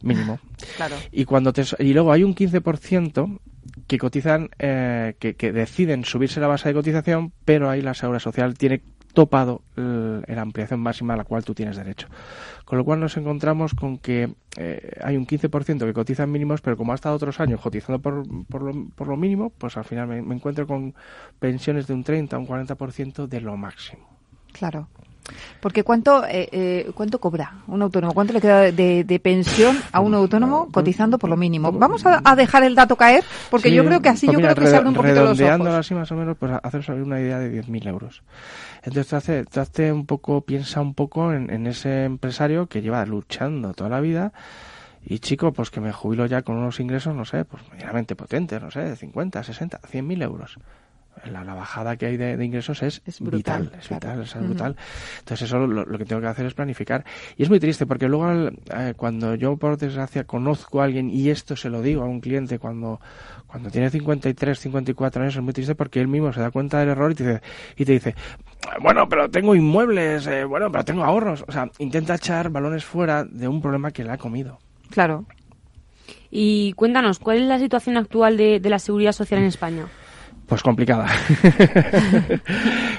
[0.02, 0.40] mínimo.
[0.76, 0.96] Claro.
[1.12, 3.40] Y cuando te, y luego hay un 15%
[3.88, 8.20] que cotizan, eh, que, que deciden subirse la base de cotización, pero ahí la seguridad
[8.22, 8.82] social tiene
[9.20, 12.08] topado la ampliación máxima a la cual tú tienes derecho.
[12.64, 16.78] Con lo cual nos encontramos con que eh, hay un 15% que cotizan mínimos, pero
[16.78, 20.08] como ha estado otros años cotizando por, por, lo, por lo mínimo, pues al final
[20.08, 20.96] me, me encuentro con
[21.38, 24.08] pensiones de un 30 a un 40% de lo máximo.
[24.54, 24.88] Claro.
[25.60, 28.14] Porque ¿cuánto, eh, eh, ¿cuánto cobra un autónomo?
[28.14, 31.72] ¿Cuánto le queda de, de pensión a un autónomo cotizando por lo mínimo?
[31.72, 34.40] Vamos a, a dejar el dato caer, porque Sí, yo creo que así pues yo
[34.40, 35.68] mira, creo que se abren un poquito los ojos.
[35.68, 38.24] así más o menos, pues haceros una idea de 10.000 euros.
[38.84, 42.82] Entonces te hace, te hace un poco, piensa un poco en, en ese empresario que
[42.82, 44.32] lleva luchando toda la vida
[45.06, 48.62] y chico, pues que me jubilo ya con unos ingresos, no sé, pues medianamente potentes,
[48.62, 50.58] no sé, de 50, 60, 100.000 euros.
[51.26, 54.00] La, la bajada que hay de, de ingresos es, brutal, vital, es claro.
[54.00, 54.76] vital, es brutal.
[55.20, 57.06] Entonces eso lo, lo que tengo que hacer es planificar.
[57.38, 61.30] Y es muy triste porque luego eh, cuando yo por desgracia conozco a alguien y
[61.30, 63.00] esto se lo digo a un cliente cuando,
[63.48, 66.90] cuando tiene 53, 54 años es muy triste porque él mismo se da cuenta del
[66.90, 67.42] error y te dice,
[67.78, 68.16] y te dice
[68.82, 71.44] bueno, pero tengo inmuebles, eh, bueno, pero tengo ahorros.
[71.48, 74.60] O sea, intenta echar balones fuera de un problema que le ha comido.
[74.90, 75.26] Claro.
[76.32, 79.88] Y cuéntanos, ¿cuál es la situación actual de, de la seguridad social en España?
[80.50, 81.06] Pues complicada.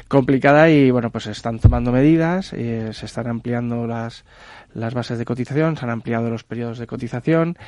[0.09, 4.25] complicada y bueno, pues se están tomando medidas, eh, se están ampliando las,
[4.73, 7.59] las bases de cotización, se han ampliado los periodos de cotización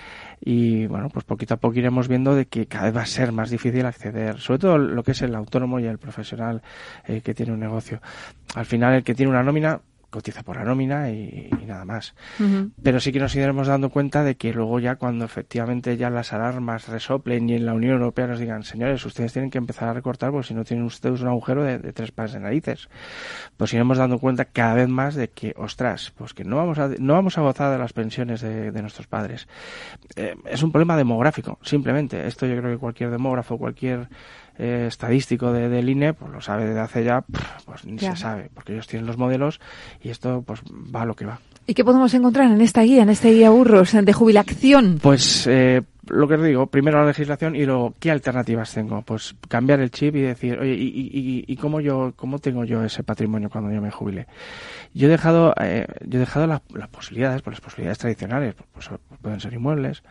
[0.41, 3.33] y bueno, pues poquito a poco iremos viendo de que cada vez va a ser
[3.33, 6.63] más difícil acceder, sobre todo lo que es el autónomo y el profesional
[7.09, 8.01] eh, que tiene un negocio.
[8.55, 9.81] Al final el que tiene una nómina
[10.13, 12.15] cotiza por la nómina y, y nada más.
[12.83, 16.33] Pero sí que nos iremos dando cuenta de que luego ya cuando efectivamente ya las
[16.33, 19.95] alarmas resoplen y en la Unión Europea nos digan, señores, ustedes tienen que empezar a
[19.95, 22.89] recortar porque si no tienen ustedes un agujero de, de tres pares de narices.
[23.57, 26.91] Pues iremos dando cuenta cada vez más de que, ostras, pues que no vamos a,
[26.99, 29.49] no vamos a gozar de las pensiones de, de nuestros padres.
[30.17, 32.27] Eh, es un problema demográfico, simplemente.
[32.27, 34.09] Esto yo creo que cualquier demógrafo, cualquier
[34.63, 37.25] eh, estadístico de, del INE, pues lo sabe desde hace ya,
[37.67, 38.15] pues ni Ya.
[38.17, 39.61] se sabe, porque ellos tienen los modelos
[40.03, 40.61] y esto pues
[40.95, 41.41] va a lo que va.
[41.67, 44.99] ¿Y qué podemos encontrar en esta guía, en este guía burros de jubilación?
[45.03, 49.03] Pues eh, lo que os digo, primero la legislación y luego, ¿qué alternativas tengo?
[49.03, 52.83] Pues cambiar el chip y decir, oye, ¿y, y, y- cómo, yo, cómo tengo yo
[52.85, 54.27] ese patrimonio cuando yo me jubile?
[54.95, 58.91] Yo he dejado, eh, yo he dejado la- las posibilidades, pues las posibilidades tradicionales, pues,
[59.21, 60.03] pueden ser inmuebles,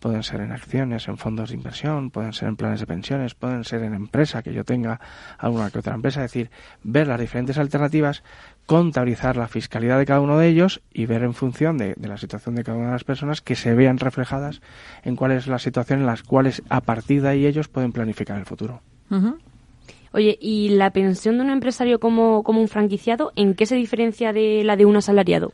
[0.00, 3.64] pueden ser en acciones, en fondos de inversión, pueden ser en planes de pensiones, pueden
[3.64, 5.00] ser en empresa, que yo tenga
[5.38, 6.50] alguna que otra empresa, es decir,
[6.82, 8.22] ver las diferentes alternativas,
[8.68, 12.54] contabilizar la fiscalidad de cada uno de ellos y ver en función de, la situación
[12.54, 14.60] de cada una de las personas que se vean reflejadas
[15.04, 18.36] en cuál es la situación en las cuales a partir de ahí ellos pueden planificar
[18.36, 18.82] el futuro.
[19.10, 19.38] Ujú.
[20.12, 24.34] Oye, ¿y la pensión de un empresario como, como un franquiciado, en qué se diferencia
[24.34, 25.50] de la de un asalariado?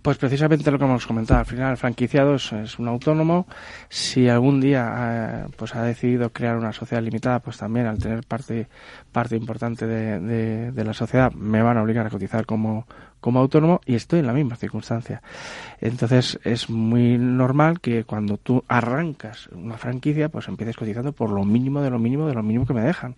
[0.00, 1.40] Pues precisamente lo que hemos comentado.
[1.40, 3.46] Al final, el franquiciado es, un autónomo.
[3.88, 8.24] Si algún día eh, pues ha decidido crear una sociedad limitada, pues también al tener
[8.24, 8.68] parte
[9.12, 12.86] parte importante de, de- de la sociedad me van a obligar a cotizar como,
[13.20, 15.20] como autónomo y estoy en la misma circunstancia.
[15.80, 21.44] Entonces es muy normal que cuando tú arrancas una franquicia, pues empieces cotizando por lo
[21.44, 23.16] mínimo de lo mínimo de lo mínimo que me dejan.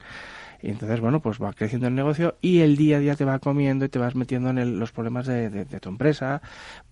[0.63, 3.39] Y entonces, bueno, pues va creciendo el negocio y el día a día te va
[3.39, 6.43] comiendo y te vas metiendo en el- los problemas de, de- de tu empresa,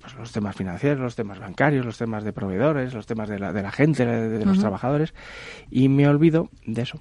[0.00, 3.52] pues los temas financieros, los temas bancarios, los temas de proveedores, los temas de la,
[3.52, 5.12] de la gente, de, los trabajadores,
[5.70, 6.98] y me olvido de eso.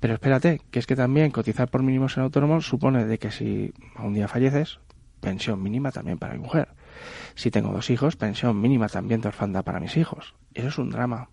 [0.00, 3.72] Pero espérate, que es que también cotizar por mínimos en autónomo supone de que si
[3.98, 4.80] un día falleces,
[5.20, 6.68] pensión mínima también para mi mujer.
[7.34, 10.34] Si tengo dos hijos, pensión mínima también de orfandad para mis hijos.
[10.52, 11.30] Eso es un drama.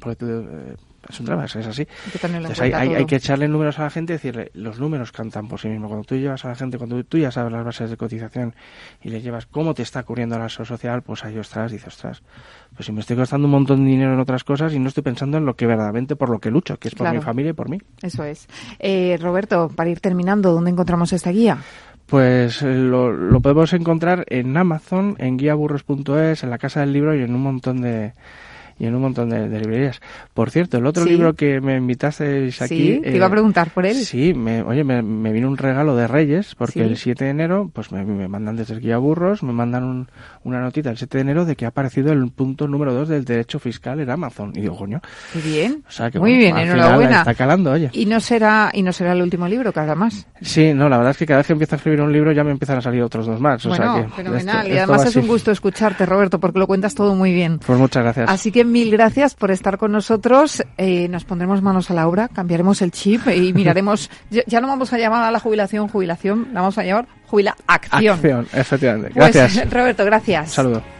[0.00, 0.74] Porque tú, eh,
[1.08, 1.86] es un drama, es así.
[2.22, 5.68] Entonces hay, que echarle números a la gente y decirle, los números cantan por sí
[5.68, 5.88] mismos.
[5.88, 8.54] Cuando tú llevas a la gente, cuando tú ya sabes las bases de cotización
[9.02, 12.22] y le llevas cómo te está ocurriendo la seguridad social, pues ahí ostras, dices, ostras,
[12.74, 15.02] pues si me estoy gastando un montón de dinero en otras cosas y no estoy
[15.02, 17.18] pensando en lo que verdaderamente por lo que lucho, que es por Claro.
[17.18, 17.78] mi familia y por mí.
[18.02, 18.46] Eso es.
[18.78, 21.58] Eh, Roberto, para ir terminando, ¿dónde encontramos esta guía?
[22.06, 27.14] Pues eh, lo, lo podemos encontrar en Amazon, en guiaburros.es, en la Casa del Libro
[27.14, 28.12] y en un montón de
[28.80, 30.00] y en un montón de, de librerías.
[30.34, 31.10] Por cierto, el otro Sí.
[31.10, 32.94] libro que me invitasteis aquí...
[32.94, 33.94] Sí, te iba a preguntar por él.
[33.94, 36.80] Sí, me, oye, me, me vino un regalo de Reyes, porque Sí.
[36.80, 40.08] el 7 de enero, pues me, me mandan desde el Guía Burros, me mandan un-
[40.44, 43.24] una notita el 7 de enero de que ha aparecido el punto número 2 del
[43.24, 44.52] derecho fiscal en Amazon.
[44.56, 45.00] Y digo, coño,
[45.32, 45.84] Qué bien.
[45.86, 47.18] o sea que Muy bueno, bien, enhorabuena.
[47.20, 47.90] está calando, oye.
[47.92, 50.26] Y no será y no será el último libro, que habrá más.
[50.40, 52.44] Sí, no, la verdad es que cada vez que empiezo a escribir un libro ya
[52.44, 53.64] me empiezan a salir otros dos más.
[53.66, 54.56] o sea bueno, que fenomenal.
[54.66, 57.58] esto- y además es un gusto escucharte, Roberto, porque lo cuentas todo muy bien.
[57.58, 58.30] Pues muchas gracias.
[58.30, 60.62] Así que mil gracias por estar con nosotros.
[60.78, 64.10] Eh, nos pondremos manos a la obra, cambiaremos el chip y miraremos.
[64.30, 67.56] ya, ya no vamos a llamar a la jubilación jubilación, la vamos a llamar jubila
[67.66, 68.14] acción.
[68.14, 69.10] Acción, efectivamente.
[69.14, 69.70] Pues, Gracias.
[69.70, 70.48] Roberto, gracias.
[70.48, 70.99] Un saludo.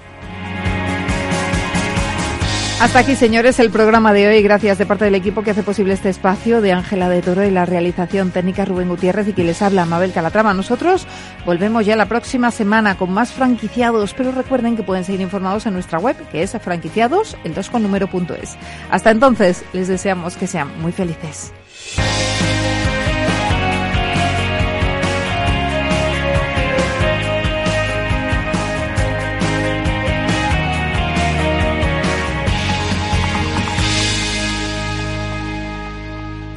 [2.80, 4.42] Hasta aquí, señores, el programa de hoy.
[4.42, 7.50] Gracias de parte del equipo que hace posible este espacio, de Ángela de Toro y
[7.50, 10.54] la realización técnica Rubén Gutiérrez y que les habla Mabel Calatrava.
[10.54, 11.06] Nosotros
[11.44, 15.74] volvemos ya la próxima semana con más franquiciados, pero recuerden que pueden seguir informados en
[15.74, 18.56] nuestra web, que es franquiciados, el 2 con número punto es.
[18.90, 21.52] Hasta entonces, les deseamos que sean muy felices.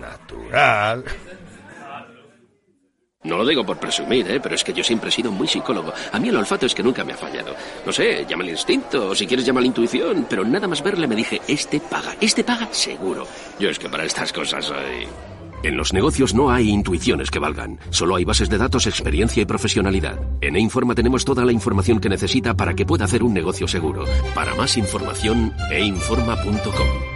[0.00, 1.04] Natural.
[3.26, 4.40] No lo digo por presumir, ¿eh?
[4.40, 5.92] pero es que yo siempre he sido muy psicólogo.
[6.12, 7.54] A mí el olfato es que nunca me ha fallado.
[7.84, 11.08] No sé, llama el instinto, o si quieres llama la intuición, pero nada más verle
[11.08, 13.26] me dije, este paga, este paga seguro.
[13.58, 15.08] Yo es que para estas cosas soy...
[15.64, 19.46] En los negocios no hay intuiciones que valgan, solo hay bases de datos, experiencia y
[19.46, 20.20] profesionalidad.
[20.40, 24.04] En E-Informa tenemos toda la información que necesita para que pueda hacer un negocio seguro.
[24.34, 27.15] Para más información, einforma.com.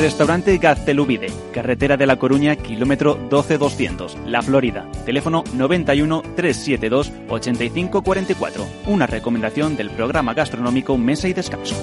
[0.00, 4.90] Restaurante Gaztelubide, carretera de La Coruña, kilómetro 12200, La Florida.
[5.04, 8.66] Teléfono 91 372 8544.
[8.86, 11.76] Una recomendación del programa gastronómico Mesa y Descanso.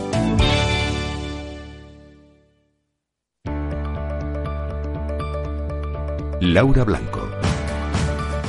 [6.41, 7.29] Laura Blanco.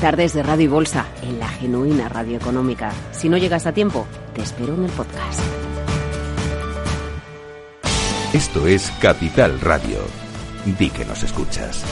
[0.00, 2.90] Tardes de Radio y Bolsa, en la genuina radio económica.
[3.12, 5.67] Si no llegas a tiempo, te espero en el podcast.
[8.34, 10.00] Esto es Capital Radio.
[10.66, 11.82] Di que nos escuchas.